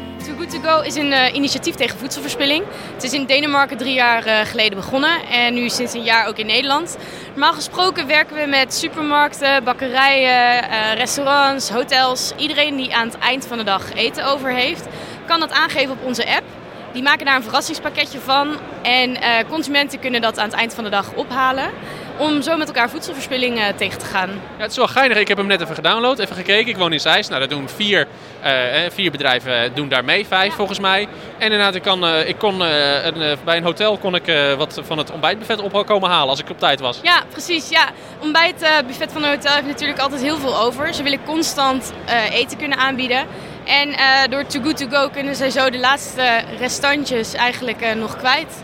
Is 0.81 0.95
een 0.95 1.13
eh, 1.13 1.35
initiatief 1.35 1.75
tegen 1.75 1.99
voedselverspilling. 1.99 2.65
Het 2.95 3.03
is 3.03 3.13
in 3.13 3.25
Denemarken 3.25 3.77
drie 3.77 3.95
jaar 3.95 4.25
eh, 4.27 4.47
geleden 4.47 4.79
begonnen 4.79 5.27
en 5.31 5.55
nu 5.55 5.69
sinds 5.69 5.95
een 5.95 6.03
jaar 6.03 6.27
ook 6.27 6.37
in 6.37 6.47
Nederland. 6.47 6.97
Normaal 7.29 7.53
gesproken 7.53 8.07
werken 8.07 8.37
we 8.37 8.47
met 8.47 8.75
supermarkten, 8.75 9.65
bakkerijen, 9.65 10.71
eh, 10.71 10.95
restaurants, 10.95 11.71
hotels. 11.71 12.33
Iedereen 12.37 12.77
die 12.77 12.95
aan 12.95 13.07
het 13.07 13.19
eind 13.19 13.47
van 13.47 13.59
de 13.59 13.65
dag 13.65 13.95
eten 13.95 14.27
over 14.27 14.51
heeft, 14.51 14.87
kan 15.27 15.41
dat 15.41 15.53
aangeven 15.53 15.91
op 15.91 16.05
onze 16.05 16.27
app. 16.27 16.45
Die 16.93 17.03
maken 17.03 17.27
daar 17.27 17.37
een 17.37 17.43
verrassingspakketje 17.43 18.19
van 18.21 18.57
en 18.83 19.17
consumenten 19.49 19.99
kunnen 19.99 20.21
dat 20.21 20.39
aan 20.39 20.49
het 20.49 20.59
eind 20.59 20.75
van 20.75 20.85
de 20.85 20.91
dag 20.91 21.13
ophalen. 21.15 21.71
Om 22.17 22.43
zo 22.43 22.57
met 22.57 22.67
elkaar 22.67 22.91
voedselverspilling 22.91 23.59
eh, 23.59 23.65
tegen 23.77 23.99
te 23.99 24.05
gaan. 24.05 24.31
Ja, 24.31 24.63
het 24.63 24.71
is 24.71 24.77
wel 24.77 24.87
geinig. 24.87 25.19
Ik 25.19 25.29
heb 25.29 25.37
hem 25.37 25.47
net 25.47 25.61
even 25.61 25.75
gedownload, 25.75 26.19
even 26.19 26.37
gekeken. 26.37 26.69
Ik 26.69 26.77
woon 26.77 26.93
in 26.93 27.01
Zeist. 27.01 27.29
Nou, 27.29 27.41
dat 27.41 27.51
doen 27.51 27.69
vier, 27.69 28.07
eh, 28.41 28.85
eh, 28.85 28.93
vier 28.93 29.11
bedrijven 29.11 29.75
doen 29.75 29.89
daar 29.89 30.05
mee, 30.05 30.27
vijf 30.27 30.55
volgens 30.55 30.79
mij. 30.79 31.09
En 31.39 31.45
inderdaad, 31.45 31.75
ik, 31.75 31.83
kan, 31.83 32.07
ik 32.07 32.39
kon, 32.39 32.61
een, 32.61 33.39
bij 33.45 33.57
een 33.57 33.63
hotel 33.63 33.99
kon 33.99 34.15
ik 34.15 34.55
wat 34.57 34.81
van 34.85 34.99
het 34.99 35.11
ontbijtbuffet 35.11 35.61
op 35.61 35.87
komen 35.87 36.11
halen 36.11 36.29
als 36.29 36.41
ik 36.41 36.51
op 36.51 36.59
tijd 36.59 36.81
was. 36.81 36.99
Ja, 37.03 37.23
precies. 37.31 37.69
Ja. 37.69 37.89
Ontbijtbuffet 38.19 39.13
van 39.13 39.23
een 39.25 39.31
hotel 39.31 39.55
heeft 39.55 39.67
natuurlijk 39.67 39.99
altijd 39.99 40.23
heel 40.23 40.39
veel 40.39 40.59
over. 40.59 40.95
Ze 40.95 41.03
willen 41.03 41.25
constant 41.25 41.93
eten 42.33 42.59
kunnen 42.59 42.79
aanbieden. 42.79 43.27
En 43.65 43.95
door 44.31 44.47
Too 44.47 44.63
Good 44.63 44.77
To 44.77 44.87
Go 44.89 45.09
kunnen 45.09 45.37
zij 45.37 45.51
zo 45.51 45.71
de 45.71 45.79
laatste 45.79 46.43
restantjes 46.59 47.35
eigenlijk 47.35 47.95
nog 47.95 48.17
kwijt. 48.17 48.63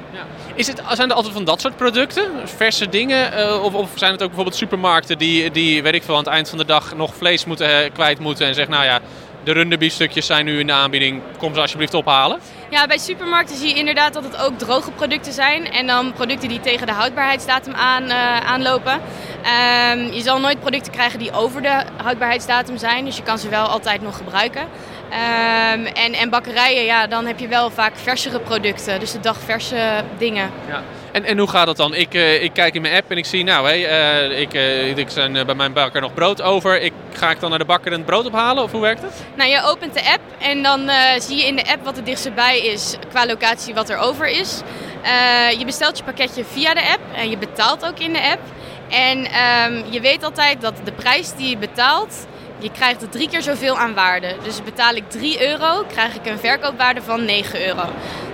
Is 0.58 0.66
het, 0.66 0.82
zijn 0.92 1.08
er 1.10 1.14
altijd 1.14 1.34
van 1.34 1.44
dat 1.44 1.60
soort 1.60 1.76
producten? 1.76 2.30
Verse 2.44 2.88
dingen? 2.88 3.32
eh, 3.32 3.62
of, 3.62 3.88
zijn 3.94 4.12
het 4.12 4.22
ook 4.22 4.26
bijvoorbeeld 4.28 4.56
supermarkten 4.56 5.18
die, 5.18 5.50
die, 5.50 5.82
weet 5.82 5.94
ik 5.94 6.02
veel, 6.02 6.14
aan 6.14 6.24
het 6.24 6.32
eind 6.32 6.48
van 6.48 6.58
de 6.58 6.64
dag 6.64 6.94
nog 6.94 7.14
vlees 7.14 7.44
moeten, 7.44 7.84
eh, 7.84 7.92
kwijt 7.92 8.18
moeten 8.18 8.46
en 8.46 8.54
zeggen, 8.54 8.74
nou 8.74 8.84
ja, 8.84 9.00
de 9.44 9.52
runderbiefstukjes 9.52 10.26
zijn 10.26 10.44
nu 10.44 10.58
in 10.58 10.66
de 10.66 10.72
aanbieding, 10.72 11.22
kom 11.38 11.54
ze 11.54 11.60
alsjeblieft 11.60 11.94
ophalen? 11.94 12.38
Ja, 12.70 12.86
bij 12.86 12.98
supermarkten 12.98 13.56
zie 13.56 13.68
je 13.68 13.74
inderdaad 13.74 14.12
dat 14.12 14.24
het 14.24 14.36
ook 14.36 14.58
droge 14.58 14.90
producten 14.90 15.32
zijn. 15.32 15.70
En 15.70 15.86
dan 15.86 16.12
producten 16.12 16.48
die 16.48 16.60
tegen 16.60 16.86
de 16.86 16.92
houdbaarheidsdatum 16.92 17.74
aan, 17.74 18.04
eh, 18.04 18.40
aanlopen. 18.40 19.00
Ehm, 19.42 19.98
je 20.12 20.22
zal 20.22 20.40
nooit 20.40 20.60
producten 20.60 20.92
krijgen 20.92 21.18
die 21.18 21.32
over 21.32 21.62
de 21.62 21.82
houdbaarheidsdatum 22.02 22.78
zijn. 22.78 23.04
Dus 23.04 23.16
je 23.16 23.22
kan 23.22 23.38
ze 23.38 23.48
wel 23.48 23.66
altijd 23.66 24.02
nog 24.02 24.16
gebruiken. 24.16 24.66
Ehm, 25.10 25.86
en, 25.86 26.12
en 26.12 26.30
bakkerijen, 26.30 26.84
ja, 26.84 27.06
dan 27.06 27.26
heb 27.26 27.38
je 27.38 27.48
wel 27.48 27.70
vaak 27.70 27.92
versere 27.96 28.40
producten. 28.40 29.00
Dus 29.00 29.12
de 29.12 29.20
dagverse 29.20 30.04
dingen. 30.18 30.50
Ja. 30.68 30.82
En, 31.12 31.24
en 31.24 31.38
hoe 31.38 31.48
gaat 31.48 31.66
dat 31.66 31.76
dan? 31.76 31.94
Ik, 31.94 32.14
eh, 32.14 32.42
ik 32.42 32.52
kijk 32.52 32.74
in 32.74 32.82
mijn 32.82 32.94
app 32.94 33.10
en 33.10 33.16
ik 33.16 33.24
zie, 33.24 33.44
nou, 33.44 33.68
hé, 33.68 33.84
eh, 33.84 34.40
ik, 34.40 34.54
eh, 34.54 34.96
ik 34.96 35.10
zijn 35.10 35.32
bij 35.32 35.54
mijn 35.54 35.72
bakker 35.72 36.00
nog 36.00 36.14
brood 36.14 36.42
over. 36.42 36.80
Ik, 36.80 36.92
ga 37.12 37.30
ik 37.30 37.40
dan 37.40 37.50
naar 37.50 37.58
de 37.58 37.64
bakker 37.64 37.92
en 37.92 37.98
het 37.98 38.06
brood 38.06 38.26
ophalen? 38.26 38.62
Of 38.62 38.70
hoe 38.72 38.80
werkt 38.80 39.02
het? 39.02 39.24
Nou, 39.34 39.50
je 39.50 39.62
opent 39.62 39.94
de 39.94 40.10
app 40.12 40.22
en 40.38 40.62
dan 40.62 40.90
zie 41.18 41.36
je 41.36 41.46
in 41.46 41.56
de 41.56 41.66
app 41.72 41.84
wat 41.84 41.96
het 41.96 42.06
dichtst 42.06 42.34
bij 42.34 42.60
is 42.60 42.96
qua 43.08 43.26
locatie 43.26 43.74
wat 43.74 43.90
er 43.90 43.98
over 43.98 44.26
is. 44.26 44.60
Je 45.58 45.62
bestelt 45.64 45.98
je 45.98 46.04
pakketje 46.04 46.44
via 46.44 46.74
de 46.74 46.82
app 46.92 47.00
en 47.16 47.30
je 47.30 47.38
betaalt 47.38 47.86
ook 47.86 47.98
in 47.98 48.12
de 48.12 48.30
app. 48.30 48.40
En 48.88 49.24
ehm, 49.24 49.82
je 49.90 50.00
weet 50.00 50.24
altijd 50.24 50.60
dat 50.60 50.74
de 50.84 50.92
prijs 50.92 51.34
die 51.34 51.48
je 51.48 51.56
betaalt, 51.56 52.26
je 52.58 52.70
krijgt 52.70 53.02
er 53.02 53.08
drie 53.08 53.28
keer 53.28 53.42
zoveel 53.42 53.78
aan 53.78 53.94
waarde. 53.94 54.34
Dus 54.42 54.62
betaal 54.62 54.94
ik 54.94 55.04
3 55.10 55.48
euro, 55.48 55.84
krijg 55.92 56.14
ik 56.14 56.26
een 56.26 56.38
verkoopwaarde 56.38 57.02
van 57.02 57.24
9 57.24 57.66
euro. 57.66 57.82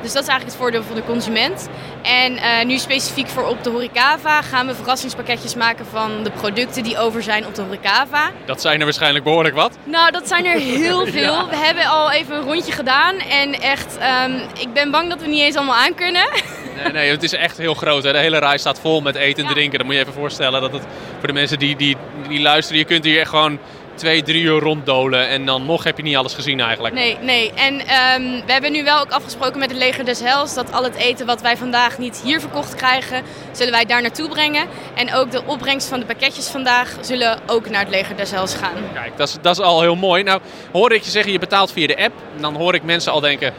Dus 0.02 0.12
dat 0.12 0.22
is 0.22 0.28
eigenlijk 0.28 0.44
het 0.44 0.56
voordeel 0.56 0.82
voor 0.82 0.94
de 0.94 1.04
consument. 1.04 1.68
En 2.02 2.36
eh, 2.36 2.64
nu 2.64 2.78
specifiek 2.78 3.28
voor 3.28 3.46
op 3.46 3.64
de 3.64 3.70
Horecava 3.70 4.42
gaan 4.42 4.66
we 4.66 4.74
verrassingspakketjes 4.74 5.54
maken 5.54 5.86
van 5.86 6.22
de 6.22 6.30
producten 6.30 6.82
die 6.82 6.98
over 6.98 7.22
zijn 7.22 7.46
op 7.46 7.54
de 7.54 7.62
Horecava. 7.62 8.30
Dat 8.44 8.60
zijn 8.60 8.78
er 8.78 8.84
waarschijnlijk 8.84 9.24
behoorlijk 9.24 9.54
wat. 9.54 9.76
Nou, 9.84 10.10
dat 10.10 10.28
zijn 10.28 10.46
er 10.46 10.58
heel 10.58 11.06
veel. 11.16 11.32
Ja. 11.32 11.48
We 11.48 11.56
hebben 11.56 11.84
al 11.86 12.10
even 12.12 12.36
een 12.36 12.42
rondje 12.42 12.72
gedaan. 12.72 13.14
En 13.18 13.60
echt, 13.60 13.98
ehm, 13.98 14.32
ik 14.60 14.72
ben 14.72 14.90
bang 14.90 15.08
dat 15.08 15.20
we 15.20 15.26
niet 15.26 15.40
eens 15.40 15.56
allemaal 15.56 15.74
aan 15.76 15.94
kunnen. 15.94 16.28
Nee, 16.82 16.92
nee, 16.92 17.10
het 17.10 17.22
is 17.22 17.32
echt 17.32 17.58
heel 17.58 17.74
groot. 17.74 18.02
Hè. 18.02 18.12
De 18.12 18.18
hele 18.18 18.38
rij 18.38 18.58
staat 18.58 18.80
vol 18.80 19.00
met 19.00 19.14
eten 19.14 19.42
en 19.42 19.48
Ja. 19.48 19.54
drinken. 19.54 19.78
Dan 19.78 19.86
moet 19.86 19.94
je 19.96 20.00
even 20.00 20.12
voorstellen 20.12 20.60
dat 20.60 20.72
het 20.72 20.82
voor 21.18 21.26
de 21.26 21.32
mensen 21.32 21.58
die, 21.58 21.76
die, 21.76 21.96
die 22.28 22.40
luisteren, 22.40 22.78
je 22.78 22.84
kunt 22.86 23.04
hier 23.04 23.20
echt 23.20 23.28
gewoon 23.30 23.58
twee, 23.94 24.22
drie 24.22 24.42
uur 24.42 24.60
ronddolen. 24.60 25.28
En 25.28 25.46
dan 25.46 25.66
nog 25.66 25.84
heb 25.84 25.96
je 25.96 26.02
niet 26.02 26.16
alles 26.16 26.34
gezien 26.34 26.60
eigenlijk. 26.60 26.94
Nee, 26.94 27.18
nee. 27.20 27.52
En 27.52 27.80
ehm, 27.80 28.46
we 28.46 28.52
hebben 28.52 28.72
nu 28.72 28.84
wel 28.84 29.00
ook 29.00 29.10
afgesproken 29.10 29.58
met 29.58 29.70
het 29.70 29.78
leger 29.78 30.04
des 30.04 30.20
Hels... 30.20 30.54
dat 30.54 30.72
al 30.72 30.82
het 30.82 30.94
eten 30.94 31.26
wat 31.26 31.40
wij 31.40 31.56
vandaag 31.56 31.98
niet 31.98 32.20
hier 32.24 32.40
verkocht 32.40 32.74
krijgen... 32.74 33.22
zullen 33.52 33.72
wij 33.72 33.84
daar 33.84 34.02
naartoe 34.02 34.28
brengen. 34.28 34.66
En 34.94 35.14
ook 35.14 35.30
de 35.30 35.42
opbrengst 35.46 35.88
van 35.88 36.00
de 36.00 36.06
pakketjes 36.06 36.48
vandaag... 36.48 36.96
zullen 37.00 37.38
ook 37.46 37.68
naar 37.68 37.80
het 37.80 37.90
leger 37.90 38.16
des 38.16 38.30
Hels 38.30 38.54
gaan. 38.54 38.76
Kijk, 38.92 39.16
dat 39.16 39.28
is, 39.28 39.36
dat 39.42 39.58
is 39.58 39.64
al 39.64 39.80
heel 39.80 39.96
mooi. 39.96 40.22
Nou, 40.22 40.40
hoor 40.72 40.92
ik 40.92 41.02
je 41.02 41.10
zeggen, 41.10 41.32
je 41.32 41.38
betaalt 41.38 41.72
via 41.72 41.86
de 41.86 42.04
app. 42.04 42.14
Dan 42.36 42.54
hoor 42.54 42.74
ik 42.74 42.82
mensen 42.82 43.12
al 43.12 43.20
denken, 43.20 43.54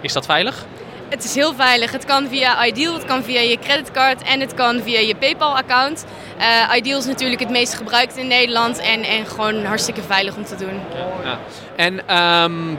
is 0.00 0.12
dat 0.12 0.26
veilig? 0.26 0.66
Het 1.08 1.24
is 1.24 1.34
heel 1.34 1.54
veilig. 1.54 1.92
Het 1.92 2.04
kan 2.04 2.28
via 2.28 2.66
Ideal, 2.66 2.94
het 2.94 3.04
kan 3.04 3.22
via 3.22 3.40
je 3.40 3.58
creditcard 3.58 4.22
en 4.22 4.40
het 4.40 4.54
kan 4.54 4.80
via 4.80 4.98
je 4.98 5.14
PayPal-account. 5.14 6.04
Eh, 6.38 6.76
Ideal 6.76 6.98
is 6.98 7.06
natuurlijk 7.06 7.40
het 7.40 7.50
meest 7.50 7.74
gebruikt 7.74 8.16
in 8.16 8.26
Nederland 8.26 8.78
en, 8.78 9.02
en 9.02 9.26
gewoon 9.26 9.64
hartstikke 9.64 10.02
veilig 10.02 10.36
om 10.36 10.44
te 10.44 10.56
doen. 10.56 10.80
Ja. 11.24 11.38
En 11.76 12.08
ehm, 12.08 12.74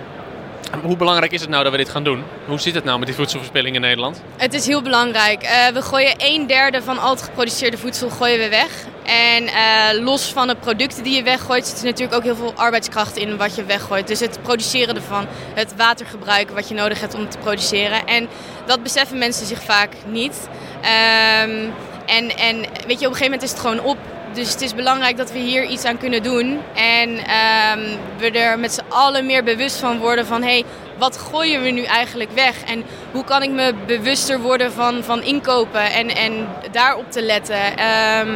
hoe 0.84 0.98
belangrijk 0.98 1.32
is 1.32 1.42
het 1.42 1.50
nou 1.50 1.64
dat 1.64 1.72
we 1.72 1.78
dit 1.78 1.90
gaan 1.90 2.04
doen? 2.04 2.24
Hoe 2.46 2.60
zit 2.60 2.76
het 2.76 2.84
nou 2.84 2.98
met 2.98 3.08
die 3.08 3.18
voedselverspilling 3.18 3.76
in 3.76 3.82
Nederland? 3.82 4.22
Het 4.38 4.54
is 4.54 4.66
heel 4.68 4.82
belangrijk. 4.82 5.44
Eh, 5.44 5.68
we 5.68 5.82
gooien 5.82 6.16
een 6.18 6.48
derde 6.48 6.82
van 6.82 7.00
al 7.00 7.10
het 7.10 7.22
geproduceerde 7.22 7.78
voedsel 7.78 8.10
gooien 8.10 8.40
we 8.40 8.50
weg. 8.50 8.86
En 9.04 9.48
eh, 9.48 10.04
los 10.04 10.34
van 10.34 10.48
de 10.48 10.56
producten 10.56 11.04
die 11.04 11.16
je 11.16 11.24
weggooit, 11.24 11.68
zit 11.68 11.80
er 11.80 11.86
natuurlijk 11.86 12.18
ook 12.18 12.24
heel 12.24 12.36
veel 12.36 12.54
arbeidskracht 12.56 13.18
in 13.18 13.38
wat 13.38 13.56
je 13.56 13.64
weggooit. 13.64 14.08
Dus 14.08 14.20
het 14.20 14.40
produceren 14.42 14.96
ervan, 14.96 15.26
het 15.54 15.76
watergebruik 15.76 16.50
wat 16.50 16.68
je 16.68 16.74
nodig 16.74 17.00
hebt 17.00 17.16
om 17.16 17.30
te 17.30 17.38
produceren. 17.38 18.06
En 18.06 18.28
dat 18.66 18.84
beseffen 18.84 19.18
mensen 19.18 19.46
zich 19.46 19.64
vaak 19.64 19.94
niet. 20.06 20.48
Ehm, 20.82 21.70
en, 22.06 22.38
en 22.38 22.66
weet 22.88 23.00
je, 23.00 23.06
op 23.06 23.12
een 23.12 23.18
gegeven 23.18 23.24
moment 23.24 23.44
is 23.44 23.52
het 23.52 23.60
gewoon 23.60 23.80
op. 23.80 23.98
Dus 24.38 24.52
het 24.52 24.62
is 24.62 24.76
belangrijk 24.76 25.18
dat 25.18 25.32
we 25.32 25.40
hier 25.40 25.64
iets 25.64 25.86
aan 25.86 25.98
kunnen 25.98 26.24
doen. 26.24 26.60
En 26.74 27.18
ehm, 27.18 27.80
we 28.18 28.32
er 28.32 28.60
met 28.60 28.74
z'n 28.74 28.84
allen 28.90 29.26
meer 29.26 29.44
bewust 29.44 29.78
van 29.78 30.00
worden 30.00 30.26
van... 30.26 30.44
hey, 30.44 30.64
wat 30.98 31.18
gooien 31.18 31.62
we 31.62 31.70
nu 31.70 31.84
eigenlijk 31.84 32.32
weg? 32.32 32.64
En 32.64 32.84
hoe 33.12 33.24
kan 33.24 33.44
ik 33.44 33.50
me 33.50 33.74
bewuster 33.86 34.40
worden 34.40 34.72
van, 34.72 35.04
van 35.04 35.22
inkopen 35.24 35.92
en, 35.92 36.10
en 36.10 36.48
daarop 36.72 37.12
te 37.12 37.22
letten? 37.22 37.78
Ehm, 37.78 38.30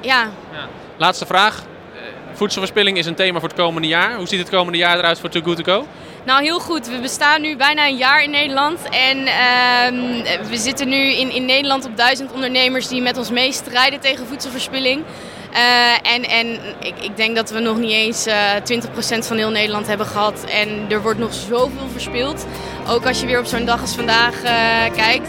ja, 0.00 0.30
Ja. 0.52 0.68
Laatste 0.96 1.26
vraag. 1.26 1.56
Eh, 1.94 2.00
Voedselverspilling 2.32 2.98
is 2.98 3.06
een 3.06 3.14
thema 3.14 3.38
voor 3.40 3.48
het 3.48 3.58
komende 3.58 3.88
jaar. 3.88 4.16
Hoe 4.16 4.28
ziet 4.28 4.38
het 4.38 4.50
komende 4.50 4.78
jaar 4.78 4.98
eruit 4.98 5.18
voor 5.18 5.28
Too 5.28 5.42
Good 5.42 5.64
To 5.64 5.72
Go? 5.72 5.86
Nou, 6.24 6.42
heel 6.42 6.60
goed. 6.60 6.88
We 6.88 7.00
bestaan 7.00 7.40
nu 7.40 7.56
bijna 7.56 7.86
een 7.86 7.96
jaar 7.96 8.22
in 8.22 8.30
Nederland. 8.30 8.80
En 8.90 9.18
uh, 9.18 10.48
we 10.48 10.56
zitten 10.56 10.88
nu 10.88 10.96
in, 10.96 11.30
in 11.30 11.44
Nederland 11.44 11.84
op 11.84 11.96
duizend 11.96 12.32
ondernemers 12.32 12.88
die 12.88 13.02
met 13.02 13.18
ons 13.18 13.30
meestrijden 13.30 14.00
tegen 14.00 14.26
voedselverspilling. 14.26 15.04
Uh, 15.52 16.12
en 16.12 16.22
en 16.24 16.46
ik, 16.80 16.94
ik, 17.00 17.16
denk 17.16 17.36
dat 17.36 17.50
we 17.50 17.60
nog 17.60 17.76
niet 17.76 17.90
eens 17.90 18.26
uh, 18.26 18.56
eh, 18.56 18.62
20% 18.62 19.18
van 19.18 19.36
heel 19.36 19.50
Nederland 19.50 19.86
hebben 19.86 20.06
gehad. 20.06 20.44
En 20.44 20.90
er 20.90 21.02
wordt 21.02 21.18
nog 21.18 21.34
zoveel 21.34 21.88
verspild. 21.92 22.46
Ook 22.88 23.06
als 23.06 23.20
je 23.20 23.26
weer 23.26 23.38
op 23.38 23.46
zo'n 23.46 23.64
dag 23.64 23.80
als 23.80 23.94
vandaag 23.94 24.34
uh, 24.44 24.96
kijkt. 24.96 25.28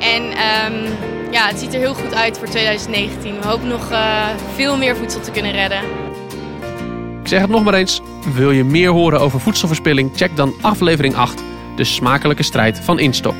En 0.00 0.22
um, 0.22 0.96
ja, 1.30 1.46
het 1.46 1.58
ziet 1.58 1.74
er 1.74 1.80
heel 1.80 1.94
goed 1.94 2.14
uit 2.14 2.38
voor 2.38 2.48
2019. 2.48 3.40
We 3.40 3.46
hopen 3.46 3.68
nog 3.68 3.88
veel 4.54 4.76
meer 4.76 4.96
voedsel 4.96 5.20
te 5.20 5.30
kunnen 5.30 5.52
redden. 5.52 6.05
Ik 7.26 7.32
zeg 7.32 7.40
het 7.40 7.50
nog 7.50 7.64
maar 7.64 7.74
eens. 7.74 8.00
Wil 8.34 8.50
je 8.50 8.64
meer 8.64 8.90
horen 8.90 9.20
over 9.20 9.40
voedselverspilling? 9.40 10.10
Check 10.14 10.36
dan 10.36 10.54
aflevering 10.60 11.14
8, 11.14 11.42
de 11.76 11.84
smakelijke 11.84 12.42
strijd 12.42 12.80
van 12.80 12.98
Instok. 12.98 13.34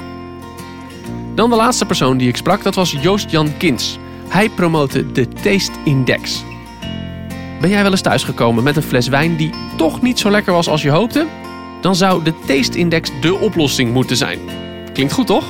Dan 1.34 1.50
de 1.50 1.56
laatste 1.56 1.86
persoon 1.86 2.16
die 2.16 2.28
ik 2.28 2.36
sprak, 2.36 2.62
dat 2.62 2.74
was 2.74 2.96
Joost-Jan 3.00 3.56
Kins. 3.56 3.98
Hij 4.28 4.48
promote 4.48 5.12
de 5.12 5.28
Taste 5.28 5.72
Index. 5.84 6.44
Ben 7.60 7.70
jij 7.70 7.82
wel 7.82 7.90
eens 7.90 8.00
thuisgekomen 8.00 8.64
met 8.64 8.76
een 8.76 8.82
fles 8.82 9.08
wijn 9.08 9.36
die 9.36 9.50
toch 9.76 10.02
niet 10.02 10.18
zo 10.18 10.30
lekker 10.30 10.52
was 10.52 10.68
als 10.68 10.82
je 10.82 10.90
hoopte? 10.90 11.26
Dan 11.80 11.96
zou 11.96 12.24
de 12.24 12.34
Taste 12.46 12.78
Index 12.78 13.10
de 13.20 13.34
oplossing 13.34 13.92
moeten 13.92 14.16
zijn. 14.16 14.38
Klinkt 14.92 15.12
goed 15.12 15.26
toch? 15.26 15.44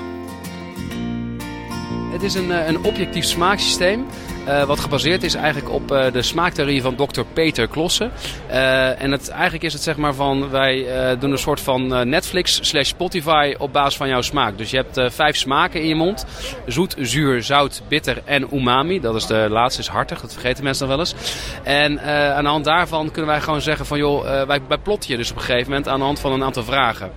Het 2.12 2.22
is 2.22 2.34
een, 2.34 2.52
eh, 2.52 2.66
een 2.66 2.84
objectief 2.84 3.24
smaaksysteem 3.24 4.06
uh, 4.46 4.62
wat 4.62 4.80
gebaseerd 4.80 5.22
is 5.22 5.34
eigenlijk 5.34 5.74
op 5.74 5.92
uh, 5.92 6.12
de 6.12 6.22
smaaktheorie 6.22 6.82
van 6.82 6.94
Dr. 6.94 7.20
Peter 7.32 7.68
Klossen. 7.68 8.10
Uh, 8.50 9.02
en 9.02 9.10
het, 9.10 9.28
eigenlijk 9.28 9.62
is 9.62 9.72
het 9.72 9.82
zeg 9.82 9.96
maar 9.96 10.14
van, 10.14 10.50
wij 10.50 10.86
doen 11.18 11.30
een 11.30 11.38
soort 11.38 11.60
van 11.60 12.08
Netflix 12.08 12.58
slash 12.68 12.88
Spotify 12.88 13.54
op 13.58 13.72
basis 13.72 13.96
van 13.96 14.08
jouw 14.08 14.20
smaak. 14.20 14.58
Dus 14.58 14.70
je 14.70 14.76
hebt 14.76 15.14
vijf 15.14 15.36
smaken 15.36 15.80
in 15.80 15.88
je 15.88 15.94
mond. 15.94 16.26
Zoet, 16.66 16.94
zuur, 16.98 17.42
zout, 17.42 17.82
bitter 17.88 18.22
en 18.24 18.54
umami. 18.54 19.00
Dat 19.00 19.14
is 19.14 19.26
de 19.26 19.46
laatste, 19.50 19.80
is 19.80 19.88
hartig. 19.88 20.20
Dat 20.20 20.32
vergeten 20.32 20.64
mensen 20.64 20.88
nog 20.88 20.96
wel 20.96 21.06
eens. 21.06 21.14
En 21.62 22.00
aan 22.34 22.44
de 22.44 22.50
hand 22.50 22.64
daarvan 22.64 23.10
kunnen 23.10 23.30
wij 23.30 23.40
gewoon 23.40 23.60
zeggen 23.60 23.86
van, 23.86 23.98
joh, 23.98 24.46
wij, 24.46 24.60
wij 24.68 24.78
plotten 24.78 25.10
je 25.10 25.16
dus 25.16 25.30
op 25.30 25.36
een 25.36 25.42
gegeven 25.42 25.68
moment 25.68 25.88
aan 25.88 25.98
de 25.98 26.04
hand 26.04 26.20
van 26.20 26.32
een 26.32 26.44
aantal 26.44 26.64
vragen. 26.64 27.10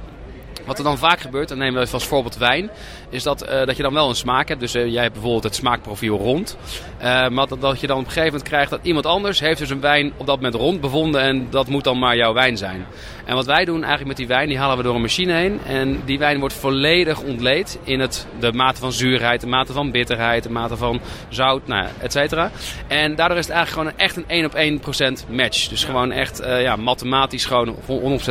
Wat 0.66 0.78
er 0.78 0.84
dan 0.84 0.98
vaak 0.98 1.20
gebeurt, 1.20 1.48
dan 1.48 1.58
nemen 1.58 1.86
we 1.86 1.92
als 1.92 2.08
voorbeeld 2.08 2.38
wijn, 2.38 2.70
is 3.10 3.24
dat, 3.24 3.44
uh, 3.44 3.66
dat 3.66 3.78
je 3.78 3.84
dan 3.84 3.94
wel 3.94 4.10
een 4.10 4.16
smaak 4.16 4.48
hebt. 4.48 4.60
Dus 4.60 4.76
uh, 4.76 4.86
jij 4.86 5.02
hebt 5.02 5.14
bijvoorbeeld 5.14 5.44
het 5.44 5.56
smaakprofiel 5.56 6.18
rond. 6.18 6.58
Uh, 6.98 7.28
maar 7.28 7.48
dat, 7.48 7.62
dat, 7.62 7.80
je 7.80 7.88
dan 7.88 7.98
op 7.98 8.06
een 8.06 8.12
gegeven 8.12 8.32
moment 8.32 8.50
krijgt 8.50 8.70
dat 8.70 8.80
iemand 8.84 9.06
anders 9.06 9.40
heeft 9.40 9.60
dus 9.60 9.70
een 9.70 9.82
wijn 9.82 10.14
op 10.18 10.26
dat 10.26 10.36
moment 10.36 10.56
rond 10.56 10.82
bevonden 10.82 11.22
en 11.22 11.48
dat 11.50 11.68
moet 11.68 11.84
dan 11.84 12.00
maar 12.00 12.16
jouw 12.16 12.34
wijn 12.34 12.58
zijn. 12.58 12.86
En 13.26 13.36
wat 13.36 13.46
wij 13.46 13.66
doen 13.66 13.78
eigenlijk 13.78 14.08
met 14.08 14.18
die 14.18 14.28
wijn, 14.28 14.48
die 14.48 14.58
halen 14.58 14.78
we 14.78 14.84
door 14.84 14.96
een 14.96 15.02
machine 15.02 15.34
heen. 15.34 15.60
En 15.66 16.02
die 16.06 16.20
wijn 16.20 16.40
wordt 16.40 16.54
volledig 16.54 17.22
ontleed 17.22 17.80
in 17.84 18.00
het, 18.00 18.28
de 18.40 18.54
mate 18.54 18.80
van 18.80 18.92
zuurheid, 18.92 19.42
de 19.42 19.48
mate 19.48 19.74
van 19.74 19.92
bitterheid, 19.92 20.44
de 20.44 20.50
mate 20.50 20.78
van 20.78 21.02
zout, 21.30 21.68
nou, 21.68 21.88
et 22.00 22.12
cetera. 22.12 22.52
En 22.88 23.16
daardoor 23.16 23.38
is 23.38 23.48
het 23.48 23.56
eigenlijk 23.56 23.88
gewoon 23.88 24.06
echt 24.06 24.18
een 24.18 24.28
1 24.28 24.46
op 24.46 24.54
1 24.54 24.80
procent 24.80 25.26
match. 25.30 25.68
Dus 25.68 25.84
gewoon 25.84 26.12
echt 26.12 26.42
ja, 26.46 26.76
mathematisch 26.76 27.46
gewoon 27.46 27.76
100% 27.76 27.80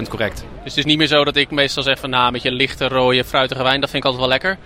correct. 0.09 0.45
Dus 0.63 0.77
het 0.77 0.77
is 0.77 0.85
niet 0.85 0.99
meer 0.99 1.07
zo 1.07 1.25
dat 1.25 1.37
ik 1.37 1.51
meestal 1.51 1.83
zeg 1.83 1.99
van 1.99 2.11
nou, 2.11 2.33
met 2.33 2.43
je 2.43 2.53
lichte, 2.53 2.89
rode, 2.89 3.25
fruitige 3.25 3.63
wijn, 3.63 3.81
dat 3.81 3.91
vind 3.91 4.05
ik 4.05 4.11
altijd 4.11 4.29
wel 4.29 4.39
lekker. 4.39 4.59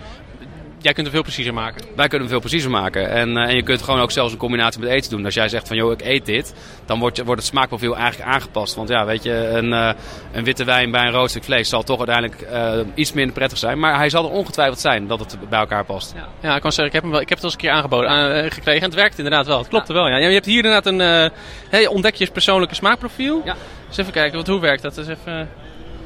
Jij 0.83 0.93
kunt 0.93 1.05
hem 1.05 1.15
veel 1.15 1.23
preciezer 1.23 1.53
maken. 1.53 1.81
Wij 1.95 2.07
kunnen 2.07 2.19
hem 2.19 2.29
veel 2.29 2.39
preciezer 2.39 2.71
maken. 2.71 3.09
En, 3.09 3.29
uh, 3.29 3.43
en 3.43 3.55
je 3.55 3.63
kunt 3.63 3.81
gewoon 3.81 3.99
ook 3.99 4.11
zelfs 4.11 4.31
een 4.31 4.37
combinatie 4.37 4.79
met 4.79 4.89
eten 4.89 5.09
doen. 5.09 5.25
Als 5.25 5.33
jij 5.33 5.49
zegt 5.49 5.67
van 5.67 5.77
joh, 5.77 5.91
ik 5.91 6.01
eet 6.01 6.25
dit, 6.25 6.53
dan 6.85 6.99
wordt, 6.99 7.23
wordt 7.23 7.41
het 7.41 7.49
smaakprofiel 7.49 7.95
eigenlijk 7.97 8.29
aangepast. 8.29 8.75
Want 8.75 8.89
ja, 8.89 9.05
weet 9.05 9.23
je, 9.23 9.31
een, 9.31 9.71
uh, 9.71 9.91
een 10.31 10.43
witte 10.43 10.63
wijn 10.63 10.91
bij 10.91 11.05
een 11.05 11.11
rood 11.11 11.29
stuk 11.29 11.43
vlees 11.43 11.69
zal 11.69 11.83
toch 11.83 11.97
uiteindelijk 11.97 12.51
uh, 12.51 12.93
iets 12.95 13.13
minder 13.13 13.33
prettig 13.33 13.57
zijn. 13.57 13.79
Maar 13.79 13.95
hij 13.95 14.09
zal 14.09 14.25
er 14.25 14.31
ongetwijfeld 14.31 14.79
zijn 14.79 15.07
dat 15.07 15.19
het 15.19 15.37
bij 15.49 15.59
elkaar 15.59 15.85
past. 15.85 16.13
Ja, 16.15 16.27
ja 16.41 16.55
ik 16.55 16.61
kan 16.61 16.71
zeggen, 16.71 16.87
ik 16.87 16.93
heb, 16.93 17.01
hem 17.01 17.11
wel, 17.11 17.21
ik 17.21 17.29
heb 17.29 17.37
het 17.37 17.45
al 17.47 17.53
eens 17.53 17.61
een 17.61 17.67
keer 17.67 17.77
aangeboden, 17.77 18.09
aan, 18.09 18.51
gekregen. 18.51 18.81
En 18.81 18.87
het 18.87 18.95
werkt 18.95 19.17
inderdaad 19.17 19.47
wel. 19.47 19.57
Het 19.57 19.67
klopt 19.67 19.87
er 19.87 19.93
wel. 19.93 20.07
Ja. 20.07 20.17
Je 20.17 20.33
hebt 20.33 20.45
hier 20.45 20.65
inderdaad 20.65 20.85
een, 20.85 21.31
hey, 21.69 21.87
ontdek 21.87 22.15
je 22.15 22.31
persoonlijke 22.31 22.75
smaakprofiel. 22.75 23.41
Ja. 23.45 23.55
Dus 23.87 23.97
even 23.97 24.13
kijken, 24.13 24.37
wat, 24.37 24.47
hoe 24.47 24.59
werkt 24.59 24.81
dat? 24.81 24.95
Dus 24.95 25.07
even 25.07 25.49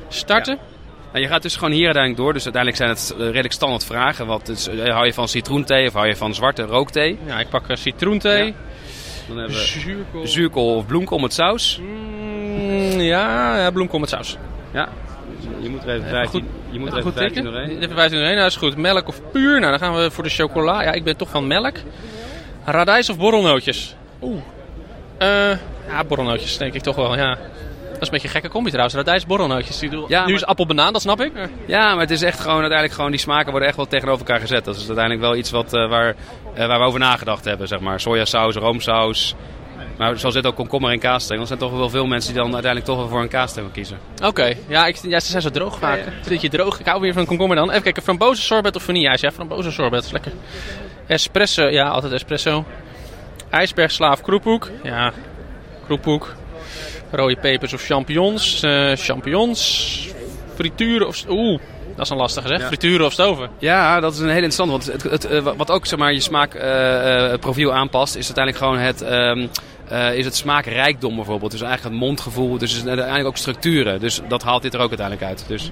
starten. 0.09 0.76
Nou, 1.11 1.23
je 1.23 1.27
gaat 1.27 1.41
dus 1.41 1.55
gewoon 1.55 1.71
hier 1.71 1.85
uiteindelijk 1.85 2.23
door. 2.23 2.33
Dus 2.33 2.43
uiteindelijk 2.43 2.83
zijn 2.83 2.95
het 2.95 3.11
eh, 3.11 3.25
redelijk 3.25 3.53
standaard 3.53 3.85
vragen. 3.85 4.27
Wat 4.27 4.69
eh, 4.71 4.93
hou 4.93 5.05
je 5.05 5.13
van 5.13 5.27
citroenthee 5.27 5.87
of 5.87 5.93
hou 5.93 6.07
je 6.07 6.15
van 6.15 6.35
zwarte 6.35 6.63
rookthee? 6.63 7.17
Ja, 7.25 7.39
ik 7.39 7.49
pak 7.49 7.69
uh, 7.69 7.75
citroenthee. 7.75 8.45
Ja. 8.45 8.53
Dan 9.27 9.37
hebben 9.37 9.57
we 9.57 9.63
zuurkool, 9.63 10.27
zuurkool 10.27 10.75
of 10.75 10.85
bloemkool 10.85 11.19
met 11.19 11.33
saus. 11.33 11.79
Mm, 11.81 12.99
ja, 12.99 13.57
ja, 13.57 13.71
bloemkool 13.71 13.99
met 13.99 14.09
saus. 14.09 14.37
Ja. 14.73 14.89
Je 15.59 15.69
moet 15.69 15.83
er 15.83 15.89
even 15.89 16.09
15, 16.09 16.41
goed, 16.41 16.49
je 16.69 16.79
moet 16.79 16.91
er 16.91 16.97
even 16.97 17.13
15 17.13 17.43
doorheen. 17.43 17.81
Even 17.81 17.95
15 17.95 18.17
doorheen, 18.17 18.35
nou 18.35 18.47
is 18.47 18.55
goed. 18.55 18.77
Melk 18.77 19.07
of 19.07 19.21
puur? 19.31 19.59
Nou, 19.59 19.71
dan 19.71 19.79
gaan 19.79 19.95
we 19.95 20.11
voor 20.11 20.23
de 20.23 20.29
chocola. 20.29 20.83
Ja, 20.83 20.91
ik 20.91 21.03
ben 21.03 21.17
toch 21.17 21.29
van 21.29 21.47
melk. 21.47 21.75
Radijs 22.65 23.09
of 23.09 23.17
borrelnootjes? 23.17 23.95
Oeh. 24.21 24.41
Uh, 25.21 25.27
ja, 25.87 26.03
borrelnootjes 26.07 26.57
denk 26.57 26.73
ik 26.73 26.81
toch 26.81 26.95
wel, 26.95 27.17
ja. 27.17 27.37
Dat 27.99 28.07
is 28.07 28.13
een 28.13 28.21
beetje 28.21 28.27
een 28.27 28.41
gekke 28.41 28.55
combi 28.55 28.69
trouwens. 28.69 28.95
Radijs 28.95 29.25
borrelnootjes. 29.25 29.83
Ja, 30.07 30.25
nu 30.25 30.33
is 30.33 30.45
appel-banaan, 30.45 30.93
dat 30.93 31.01
snap 31.01 31.21
ik. 31.21 31.31
Ja, 31.65 31.91
maar 31.91 31.99
het 31.99 32.11
is 32.11 32.21
echt 32.21 32.39
gewoon 32.39 32.55
uiteindelijk 32.55 32.93
gewoon 32.93 33.11
die 33.11 33.19
smaken 33.19 33.49
worden 33.49 33.67
echt 33.67 33.77
wel 33.77 33.87
tegenover 33.87 34.19
elkaar 34.19 34.39
gezet. 34.39 34.65
Dat 34.65 34.75
is 34.75 34.87
uiteindelijk 34.87 35.21
wel 35.21 35.35
iets 35.35 35.51
wat, 35.51 35.73
uh, 35.73 35.89
waar, 35.89 36.15
uh, 36.57 36.67
waar 36.67 36.79
we 36.79 36.85
over 36.85 36.99
nagedacht 36.99 37.45
hebben, 37.45 37.67
zeg 37.67 37.79
maar. 37.79 37.99
Sojasaus, 37.99 38.55
roomsaus. 38.55 39.35
Maar 39.97 40.19
zoals 40.19 40.35
dit 40.35 40.45
ook 40.45 40.55
komkommer 40.55 40.91
en 40.91 40.99
kaasstengel, 40.99 41.45
zijn 41.45 41.59
toch 41.59 41.71
wel 41.71 41.89
veel 41.89 42.05
mensen 42.05 42.33
die 42.33 42.41
dan 42.41 42.53
uiteindelijk 42.53 42.85
toch 42.91 42.97
wel 42.97 43.07
voor 43.07 43.21
een 43.21 43.27
kaasstengel 43.27 43.71
kiezen. 43.71 43.97
Oké, 44.23 44.53
ja, 44.67 44.85
ik, 44.85 44.97
ja, 45.01 45.19
ze 45.19 45.29
zijn 45.29 45.41
zo 45.41 45.49
droog 45.49 45.77
vaak. 45.79 45.97
Ja, 45.97 46.11
ja. 46.29 46.37
je 46.41 46.49
droog. 46.49 46.79
Ik 46.79 46.85
hou 46.85 47.01
weer 47.01 47.13
van 47.13 47.25
komkommer 47.25 47.57
dan. 47.57 47.69
Even 47.69 47.81
kijken, 47.81 48.03
frambozen 48.03 48.43
sorbet 48.43 48.75
of 48.75 48.83
vanille 48.83 49.17
Ja, 49.21 49.31
frambozen 49.31 49.71
sorbet, 49.71 50.03
is 50.03 50.11
lekker. 50.11 50.31
Espresso, 51.07 51.63
ja, 51.63 51.87
altijd 51.87 52.13
espresso. 52.13 52.65
IJsbergslaaf 53.49 54.21
kroephoek. 54.21 54.69
Ja, 54.83 55.11
kroephoek. 55.85 56.35
Rode 57.11 57.35
pepers 57.35 57.73
of 57.73 57.81
champignons. 57.81 58.63
Uh, 58.63 58.91
champignons. 58.95 60.09
Frituren 60.55 61.07
of... 61.07 61.23
Oeh, 61.29 61.59
dat 61.95 62.05
is 62.05 62.11
een 62.11 62.17
lastige 62.17 62.47
zeg. 62.47 62.59
Ja. 62.59 62.67
Frituren 62.67 63.05
of 63.05 63.13
stoven. 63.13 63.49
Ja, 63.57 63.99
dat 63.99 64.13
is 64.13 64.19
een 64.19 64.25
heel 64.25 64.33
interessant. 64.43 64.69
Want 64.69 64.85
het, 64.85 65.03
het, 65.03 65.23
het, 65.23 65.55
wat 65.55 65.71
ook 65.71 65.85
zeg 65.85 65.99
maar, 65.99 66.13
je 66.13 66.19
smaakprofiel 66.19 67.69
uh, 67.69 67.75
aanpast, 67.75 68.15
is 68.15 68.25
uiteindelijk 68.25 68.65
gewoon 68.65 68.79
het... 68.79 69.01
Um, 69.01 69.49
uh, 69.91 70.13
is 70.13 70.25
het 70.25 70.35
smaakrijkdom 70.35 71.15
bijvoorbeeld. 71.15 71.51
Dus 71.51 71.61
eigenlijk 71.61 71.95
het 71.95 72.03
mondgevoel. 72.03 72.57
Dus 72.57 72.85
uiteindelijk 72.85 73.27
ook 73.27 73.37
structuren. 73.37 73.99
Dus 73.99 74.21
dat 74.27 74.43
haalt 74.43 74.61
dit 74.61 74.73
er 74.73 74.79
ook 74.79 74.89
uiteindelijk 74.89 75.27
uit. 75.27 75.45
Dus... 75.47 75.71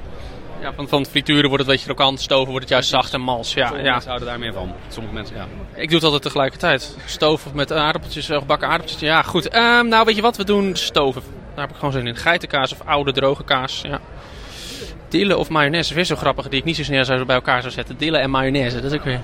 Ja, 0.66 0.74
van, 0.74 0.88
van 0.88 1.06
frituren 1.06 1.50
wordt 1.50 1.64
het 1.64 1.72
een 1.72 1.78
beetje 1.78 1.94
krokant, 1.94 2.22
stoven 2.22 2.50
wordt 2.50 2.62
het 2.62 2.70
juist 2.70 2.90
zacht 2.90 3.14
en 3.14 3.22
mals. 3.22 3.54
Ja, 3.54 3.66
Sommige 3.66 3.86
ja. 3.86 3.92
mensen 3.92 4.10
houden 4.10 4.30
daar 4.30 4.40
meer 4.40 4.54
van. 4.54 4.74
Sommige 4.88 5.16
mensen, 5.16 5.36
ja. 5.36 5.48
Ik 5.74 5.86
doe 5.86 5.96
het 5.96 6.04
altijd 6.04 6.22
tegelijkertijd. 6.22 6.98
Stoven 7.06 7.52
met 7.54 7.72
aardappeltjes, 7.72 8.26
gebakken 8.26 8.68
aardappeltjes. 8.68 9.10
Ja, 9.10 9.22
goed. 9.22 9.56
Um, 9.56 9.88
nou, 9.88 10.06
weet 10.06 10.16
je 10.16 10.22
wat? 10.22 10.38
We 10.38 10.44
doen 10.44 10.76
stoven. 10.76 11.22
Daar 11.54 11.66
heb 11.66 11.70
ik 11.70 11.76
gewoon 11.76 11.94
zin 11.94 12.08
in. 12.08 12.16
Geitenkaas 12.16 12.72
of 12.72 12.82
oude 12.86 13.12
droge 13.12 13.44
kaas. 13.44 13.82
Ja. 13.84 14.00
Dille 15.10 15.38
of 15.38 15.50
mayonaise. 15.50 15.94
Weer 15.94 16.04
zo 16.04 16.16
grappig 16.16 16.50
die 16.50 16.60
ik 16.60 16.66
niet 16.66 16.76
zo 16.76 16.84
snel 16.84 17.06
zou 17.06 17.26
bij 17.26 17.36
elkaar 17.36 17.62
zou 17.62 17.74
zetten. 17.74 17.98
Dille 17.98 18.18
en 18.18 18.30
mayonaise. 18.30 18.82
Dat 18.82 18.92
is 18.92 18.98
ook 18.98 19.06
weer... 19.06 19.20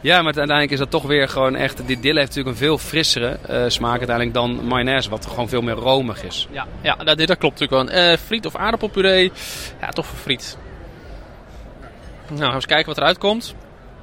Ja, 0.00 0.16
maar 0.16 0.24
uiteindelijk 0.24 0.70
is 0.70 0.78
dat 0.78 0.90
toch 0.90 1.04
weer 1.04 1.28
gewoon 1.28 1.56
echt... 1.56 1.86
Die 1.86 2.00
dille 2.00 2.18
heeft 2.18 2.28
natuurlijk 2.28 2.56
een 2.56 2.62
veel 2.66 2.78
frissere 2.78 3.38
uh, 3.50 3.64
smaak 3.68 3.98
uiteindelijk 3.98 4.34
dan 4.34 4.66
mayonaise. 4.66 5.10
Wat 5.10 5.26
gewoon 5.26 5.48
veel 5.48 5.62
meer 5.62 5.74
romig 5.74 6.24
is. 6.24 6.48
Ja, 6.50 6.66
ja 6.80 6.94
dat, 6.94 7.18
dat 7.18 7.38
klopt 7.38 7.60
natuurlijk 7.60 7.90
wel. 7.90 8.10
Uh, 8.10 8.16
friet 8.16 8.46
of 8.46 8.56
aardappelpuree. 8.56 9.32
Ja, 9.80 9.88
toch 9.88 10.06
voor 10.06 10.18
friet. 10.18 10.58
Nou, 12.28 12.40
gaan 12.40 12.48
we 12.48 12.54
eens 12.54 12.66
kijken 12.66 12.86
wat 12.86 12.98
eruit 12.98 13.18
komt. 13.18 13.54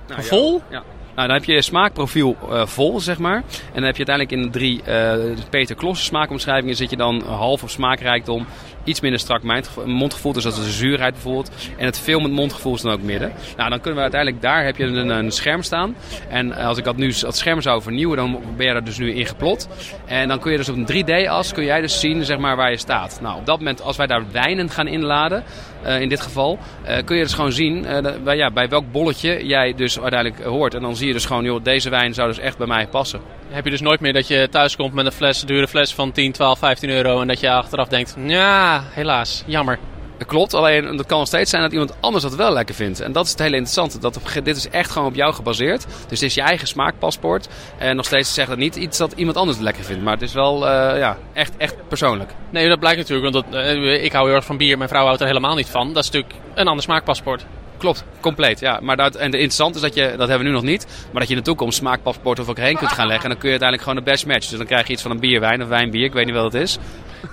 Nou, 0.08 0.24
Vol? 0.24 0.62
Ja. 0.70 0.84
Nou, 1.16 1.28
dan 1.28 1.38
heb 1.38 1.46
je 1.46 1.62
smaakprofiel 1.62 2.38
uh, 2.50 2.66
vol, 2.66 3.00
zeg 3.00 3.18
maar. 3.18 3.36
En 3.36 3.74
dan 3.74 3.84
heb 3.84 3.98
je 3.98 4.06
uiteindelijk 4.06 4.32
in 4.32 4.42
de 4.42 4.50
drie 4.50 4.82
uh, 4.88 5.38
Peter 5.50 5.76
Klossen 5.76 6.06
smaakomschrijvingen 6.06 6.76
zit 6.76 6.90
je 6.90 6.98
dan 6.98 7.24
half 7.26 7.64
op 7.64 7.70
smaakrijkdom, 7.70 8.46
iets 8.84 9.00
minder 9.00 9.20
strak 9.20 9.42
mondgevoel, 9.86 10.34
dus 10.34 10.44
dat 10.44 10.58
is 10.58 10.64
de 10.64 10.72
zuurheid 10.72 11.14
bijvoorbeeld. 11.14 11.52
En 11.78 11.86
het 11.86 12.00
veel 12.00 12.20
met 12.20 12.32
mondgevoel 12.32 12.76
is 12.76 12.82
dan 12.82 12.92
ook 12.92 13.02
midden. 13.02 13.34
Nou, 13.58 13.70
dan 13.70 13.80
kunnen 13.80 13.96
we 13.96 14.02
uiteindelijk, 14.02 14.42
daar 14.42 14.66
heb 14.66 14.78
je 14.78 14.84
een, 14.84 15.10
een 15.10 15.32
scherm 15.32 15.64
staan. 15.64 15.96
En 16.30 16.54
als 16.54 16.78
ik 16.78 16.84
dat 16.84 16.98
nu 16.98 17.14
dat 17.20 17.38
scherm 17.38 17.62
zou 17.62 17.82
vernieuwen, 17.82 18.18
dan 18.18 18.42
ben 18.58 18.66
je 18.66 18.72
er 18.72 18.84
dus 18.84 18.98
nu 18.98 19.14
in 19.14 19.26
geplot. 19.26 19.68
En 20.06 20.28
dan 20.28 20.40
kun 20.40 20.52
je 20.52 20.58
dus 20.58 20.70
op 20.70 20.76
een 20.76 21.06
3D-as, 21.06 21.54
kun 21.54 21.64
jij 21.64 21.82
dus 21.82 22.00
zien 22.00 22.26
zeg 22.26 22.38
maar, 22.38 22.56
waar 22.56 22.72
je 22.72 22.78
staat. 22.78 23.20
Nou, 23.22 23.38
op 23.38 23.46
dat 23.46 23.58
moment, 23.58 23.82
als 23.82 23.98
wij 23.98 24.08
daar 24.08 24.24
wijnen 24.32 24.70
gaan 24.70 24.88
inladen, 24.88 25.44
uh, 25.86 26.02
in 26.02 26.10
dit 26.10 26.22
geval, 26.22 26.60
uh, 26.88 26.98
kun 27.06 27.18
je 27.18 27.24
dus 27.24 27.34
gewoon 27.34 27.52
zien 27.52 27.86
bij, 28.24 28.38
ja, 28.38 28.52
bij 28.52 28.70
welk 28.70 28.92
bolletje 28.92 29.46
jij 29.46 29.74
dus 29.74 30.00
uiteindelijk 30.00 30.44
hoort. 30.44 30.74
En 30.74 30.82
dan 30.82 30.96
zie 30.96 31.08
je 31.08 31.14
dus 31.14 31.26
gewoon, 31.26 31.44
joh, 31.44 31.64
deze 31.64 31.90
wijn 31.90 32.14
zou 32.14 32.28
dus 32.28 32.40
echt 32.40 32.58
bij 32.58 32.68
mij 32.68 32.88
passen. 32.88 33.22
Heb 33.50 33.64
je 33.64 33.72
dus 33.72 33.82
nooit 33.82 34.00
meer 34.00 34.14
dat 34.14 34.28
je 34.28 34.48
thuis 34.52 34.76
komt 34.76 34.94
met 34.94 35.06
een 35.06 35.12
fles, 35.12 35.42
dure 35.42 35.68
fles 35.68 35.94
van 35.94 36.12
10, 36.12 36.32
12, 36.32 36.60
15 36.60 36.90
euro 36.90 37.22
en 37.22 37.28
dat 37.28 37.40
je 37.40 37.52
achteraf 37.52 37.88
denkt, 37.88 38.16
ja, 38.26 38.84
helaas, 38.94 39.44
jammer. 39.46 39.80
Klopt, 40.28 40.54
alleen 40.54 40.98
dat 40.98 41.06
kan 41.06 41.18
nog 41.18 41.28
steeds 41.28 41.50
zijn 41.50 41.62
dat 41.62 41.72
iemand 41.72 41.96
anders 42.00 42.24
dat 42.24 42.36
wel 42.36 42.54
lekker 42.54 42.76
vindt. 42.76 43.00
En 43.00 43.12
dat 43.12 43.26
is 43.26 43.32
het 43.32 43.40
hele 43.40 43.56
interessante. 43.56 44.00
Dat 44.00 44.18
op, 44.18 44.44
dit 44.44 44.58
is 44.58 44.70
echt 44.70 44.92
gewoon 44.92 45.08
op 45.08 45.16
jou 45.16 45.34
gebaseerd. 45.34 45.86
Dus 45.86 46.20
het 46.20 46.22
is 46.22 46.34
je 46.34 46.42
eigen 46.42 46.68
smaakpaspoort. 46.68 47.48
En 47.78 47.96
nog 47.96 48.06
steeds 48.06 48.34
zegt 48.34 48.50
het 48.50 48.60
niet 48.60 48.76
iets 48.76 48.98
dat 48.98 49.14
iemand 49.16 49.38
anders 49.38 49.58
lekker 49.58 49.84
vindt. 49.84 50.04
Maar 50.04 50.14
het 50.14 50.22
is 50.22 50.34
wel 50.34 50.56
uh, 50.56 50.98
ja, 50.98 51.18
echt, 51.34 51.58
echt 51.58 51.88
persoonlijk. 51.88 52.32
Nee, 52.50 52.70
dat 52.70 52.80
blijkt 52.80 52.98
natuurlijk. 52.98 53.34
Want 53.34 53.52
dat, 53.52 53.64
uh, 53.64 54.04
ik 54.04 54.12
hou 54.12 54.26
heel 54.28 54.36
erg 54.36 54.46
van 54.46 54.58
bier. 54.58 54.78
Mijn 54.78 54.90
vrouw 54.90 55.06
houdt 55.06 55.22
er 55.22 55.28
helemaal 55.28 55.56
niet 55.56 55.70
van. 55.70 55.94
Dat 55.94 56.04
is 56.04 56.10
natuurlijk 56.10 56.42
een 56.54 56.68
ander 56.68 56.84
smaakpaspoort. 56.84 57.46
Klopt, 57.78 58.04
compleet. 58.20 58.60
Ja. 58.60 58.80
Maar 58.82 58.98
dat, 58.98 59.16
en 59.16 59.32
de 59.32 59.38
interessante 59.38 59.76
is 59.76 59.82
dat 59.82 59.96
je, 59.96 60.02
dat 60.18 60.28
hebben 60.28 60.38
we 60.38 60.44
nu 60.44 60.52
nog 60.52 60.64
niet, 60.64 60.86
maar 61.12 61.20
dat 61.20 61.30
je 61.30 61.36
in 61.36 61.40
de 61.40 61.46
toekomst 61.46 61.78
smaakpaspoort 61.78 62.40
of 62.40 62.50
ook 62.50 62.58
heen 62.58 62.78
kunt 62.78 62.92
gaan 62.92 63.08
leggen. 63.08 63.24
En 63.24 63.30
dan 63.30 63.40
kun 63.40 63.50
je 63.50 63.60
uiteindelijk 63.60 63.90
gewoon 63.90 64.04
de 64.04 64.12
best 64.12 64.26
match. 64.26 64.48
Dus 64.50 64.58
dan 64.58 64.68
krijg 64.68 64.88
je 64.88 64.94
iets 64.94 65.02
van 65.02 65.12
een 65.12 65.20
bierwijn 65.20 65.62
of 65.62 65.68
wijnbier, 65.68 66.04
ik 66.04 66.14
weet 66.14 66.26
niet 66.26 66.36
wat 66.36 66.54
het 66.54 66.62
is. 66.62 66.78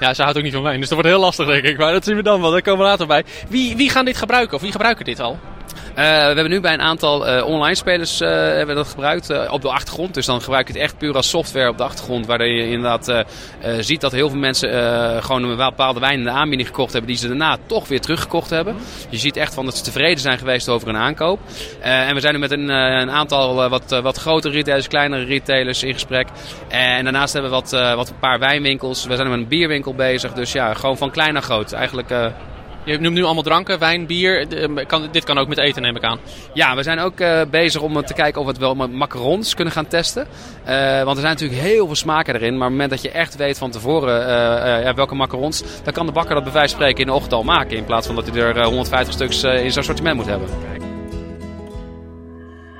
Ja, 0.00 0.14
ze 0.14 0.22
houdt 0.22 0.36
ook 0.36 0.44
niet 0.44 0.52
van 0.52 0.62
wijn, 0.62 0.80
dus 0.80 0.88
dat 0.88 0.98
wordt 0.98 1.14
heel 1.14 1.20
lastig 1.20 1.46
denk 1.46 1.64
ik. 1.64 1.78
Maar 1.78 1.92
dat 1.92 2.04
zien 2.04 2.16
we 2.16 2.22
dan 2.22 2.40
wel, 2.40 2.50
daar 2.50 2.62
komen 2.62 2.80
we 2.80 2.90
later 2.90 3.06
bij. 3.06 3.24
Wie, 3.48 3.76
wie 3.76 3.90
gaan 3.90 4.04
dit 4.04 4.16
gebruiken 4.16 4.54
of 4.54 4.62
wie 4.62 4.72
gebruiken 4.72 5.04
dit 5.04 5.20
al? 5.20 5.38
Uh, 5.92 5.98
we 5.98 6.02
hebben 6.02 6.50
nu 6.50 6.60
bij 6.60 6.72
een 6.72 6.80
aantal 6.80 7.28
uh, 7.28 7.46
online 7.46 7.74
spelers 7.74 8.20
uh, 8.20 8.28
hebben 8.28 8.76
dat 8.76 8.88
gebruikt 8.88 9.48
op 9.50 9.62
de 9.62 9.68
achtergrond. 9.68 10.14
Dus 10.14 10.26
dan 10.26 10.40
gebruik 10.40 10.66
je 10.66 10.72
het 10.72 10.82
echt 10.82 10.98
puur 10.98 11.14
als 11.14 11.28
software 11.28 11.68
op 11.68 11.76
de 11.76 11.82
achtergrond. 11.82 12.26
Waar 12.26 12.46
je 12.46 12.68
inderdaad 12.68 13.26
ziet 13.78 14.00
dat 14.00 14.12
heel 14.12 14.28
veel 14.30 14.38
mensen 14.38 14.70
gewoon 15.22 15.42
een 15.42 15.56
bepaalde 15.56 16.00
wijn 16.00 16.18
in 16.18 16.24
de 16.24 16.30
aanbieding 16.30 16.68
gekocht 16.68 16.92
hebben. 16.92 17.10
Die 17.10 17.18
ze 17.20 17.28
daarna 17.28 17.56
toch 17.66 17.88
weer 17.88 18.00
teruggekocht 18.00 18.50
hebben. 18.50 18.76
Je 19.08 19.18
ziet 19.18 19.36
echt 19.36 19.54
van 19.54 19.64
dat 19.64 19.76
ze 19.76 19.82
tevreden 19.82 20.18
zijn 20.18 20.38
geweest 20.38 20.68
over 20.68 20.88
een 20.88 20.96
aankoop. 20.96 21.40
en 21.80 22.14
we 22.14 22.20
zijn 22.20 22.34
nu 22.34 22.40
met 22.40 22.50
een, 22.50 22.68
een 22.68 23.10
aantal 23.10 23.68
wat, 23.68 24.00
wat 24.02 24.16
grotere 24.16 24.54
retailers, 24.54 24.88
kleinere 24.88 25.24
retailers 25.24 25.82
in 25.82 25.92
gesprek. 25.92 26.28
En 26.68 27.04
daarnaast 27.04 27.32
hebben 27.32 27.50
we 27.50 27.56
wat, 27.56 27.70
wat 27.96 28.08
een 28.08 28.18
paar 28.18 28.38
wijnwinkels. 28.38 29.06
We 29.06 29.16
zijn 29.16 29.28
met 29.28 29.38
een 29.38 29.48
bierwinkel 29.48 29.94
bezig. 29.94 30.32
Dus 30.32 30.52
ja, 30.52 30.74
gewoon 30.74 30.98
van 30.98 31.10
klein 31.10 31.32
naar 31.32 31.42
groot. 31.42 31.72
Eigenlijk 31.72 32.10
je 32.84 32.98
noemt 32.98 33.14
nu 33.14 33.22
allemaal 33.22 33.42
dranken, 33.42 33.78
wijn, 33.78 34.06
bier. 34.06 34.46
Kan, 34.86 35.08
dit 35.12 35.24
kan 35.24 35.38
ook 35.38 35.48
met 35.48 35.58
eten, 35.58 35.82
neem 35.82 35.96
ik 35.96 36.04
aan. 36.04 36.18
Ja, 36.54 36.76
we 36.76 36.82
zijn 36.82 36.98
ook 36.98 37.20
uh, 37.20 37.40
bezig 37.50 37.80
om 37.80 38.04
te 38.04 38.14
kijken 38.14 38.40
of 38.40 38.46
we 38.46 38.52
het 38.52 38.60
wel 38.60 38.74
met 38.74 38.92
macarons 38.92 39.54
kunnen 39.54 39.72
gaan 39.72 39.86
testen. 39.86 40.26
Uh, 40.68 41.02
want 41.02 41.16
er 41.16 41.22
zijn 41.22 41.32
natuurlijk 41.32 41.60
heel 41.60 41.86
veel 41.86 41.94
smaken 41.94 42.34
erin. 42.34 42.58
Maar 42.58 42.68
op 42.68 42.72
het 42.72 42.72
moment 42.72 42.90
dat 42.90 43.02
je 43.02 43.10
echt 43.10 43.36
weet 43.36 43.58
van 43.58 43.70
tevoren 43.70 44.20
uh, 44.20 44.84
ja, 44.84 44.94
welke 44.94 45.14
macarons... 45.14 45.62
dan 45.84 45.92
kan 45.92 46.06
de 46.06 46.12
bakker 46.12 46.34
dat 46.34 46.44
bij 46.44 46.52
wijze 46.52 46.68
van 46.68 46.78
spreken 46.78 47.00
in 47.00 47.06
de 47.06 47.12
ochtend 47.12 47.32
al 47.32 47.42
maken. 47.42 47.76
In 47.76 47.84
plaats 47.84 48.06
van 48.06 48.16
dat 48.16 48.26
hij 48.26 48.42
er 48.42 48.64
150 48.64 49.14
stuks 49.14 49.42
in 49.42 49.72
zijn 49.72 49.84
sortiment 49.84 50.16
moet 50.16 50.26
hebben. 50.26 50.48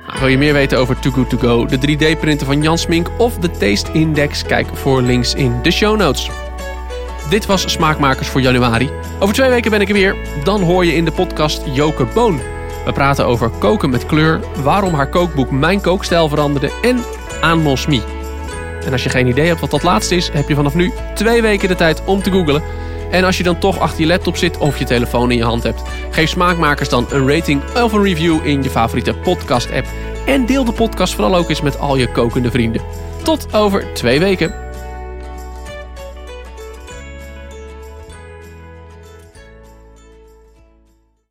Nou, 0.07 0.19
wil 0.19 0.27
je 0.27 0.37
meer 0.37 0.53
weten 0.53 0.77
over 0.77 0.99
Too 0.99 1.11
Good 1.11 1.29
To 1.29 1.37
Go, 1.37 1.65
de 1.65 1.77
3D-printer 1.77 2.45
van 2.45 2.61
Jan 2.61 2.77
Smink... 2.77 3.09
of 3.17 3.37
de 3.37 3.51
Taste 3.51 3.91
Index? 3.91 4.43
Kijk 4.43 4.67
voor 4.73 5.01
links 5.01 5.33
in 5.33 5.59
de 5.61 5.71
show 5.71 5.97
notes. 5.97 6.42
Dit 7.29 7.45
was 7.45 7.71
Smaakmakers 7.71 8.27
voor 8.27 8.41
januari. 8.41 8.89
Over 9.19 9.35
twee 9.35 9.49
weken 9.49 9.71
ben 9.71 9.81
ik 9.81 9.87
er 9.87 9.93
weer. 9.93 10.15
Dan 10.43 10.61
hoor 10.61 10.85
je 10.85 10.95
in 10.95 11.05
de 11.05 11.11
podcast 11.11 11.61
Joke 11.73 12.05
Boon. 12.05 12.39
We 12.85 12.91
praten 12.91 13.25
over 13.25 13.49
koken 13.49 13.89
met 13.89 14.05
kleur, 14.05 14.39
waarom 14.63 14.93
haar 14.93 15.09
kookboek 15.09 15.51
mijn 15.51 15.81
kookstijl 15.81 16.29
veranderde 16.29 16.71
en 16.81 17.03
anosmie. 17.41 18.03
En 18.85 18.91
als 18.91 19.03
je 19.03 19.09
geen 19.09 19.27
idee 19.27 19.47
hebt 19.47 19.59
wat 19.59 19.71
dat 19.71 19.83
laatste 19.83 20.15
is, 20.15 20.29
heb 20.33 20.47
je 20.47 20.55
vanaf 20.55 20.73
nu 20.73 20.91
twee 21.13 21.41
weken 21.41 21.67
de 21.67 21.75
tijd 21.75 22.03
om 22.05 22.23
te 22.23 22.31
googlen. 22.31 22.63
En 23.11 23.23
als 23.23 23.37
je 23.37 23.43
dan 23.43 23.59
toch 23.59 23.79
achter 23.79 24.01
je 24.01 24.07
laptop 24.07 24.37
zit 24.37 24.57
of 24.57 24.79
je 24.79 24.85
telefoon 24.85 25.31
in 25.31 25.37
je 25.37 25.43
hand 25.43 25.63
hebt, 25.63 25.81
geef 26.09 26.29
Smaakmakers 26.29 26.89
dan 26.89 27.05
een 27.09 27.29
rating 27.29 27.61
of 27.75 27.93
een 27.93 28.03
review 28.03 28.45
in 28.45 28.63
je 28.63 28.69
favoriete 28.69 29.13
podcast-app. 29.13 29.87
En 30.25 30.45
deel 30.45 30.63
de 30.63 30.71
podcast 30.71 31.13
vooral 31.13 31.35
ook 31.35 31.49
eens 31.49 31.61
met 31.61 31.79
al 31.79 31.95
je 31.95 32.11
kokende 32.11 32.51
vrienden. 32.51 32.81
Tot 33.23 33.53
over 33.53 33.93
twee 33.93 34.19
weken. 34.19 34.62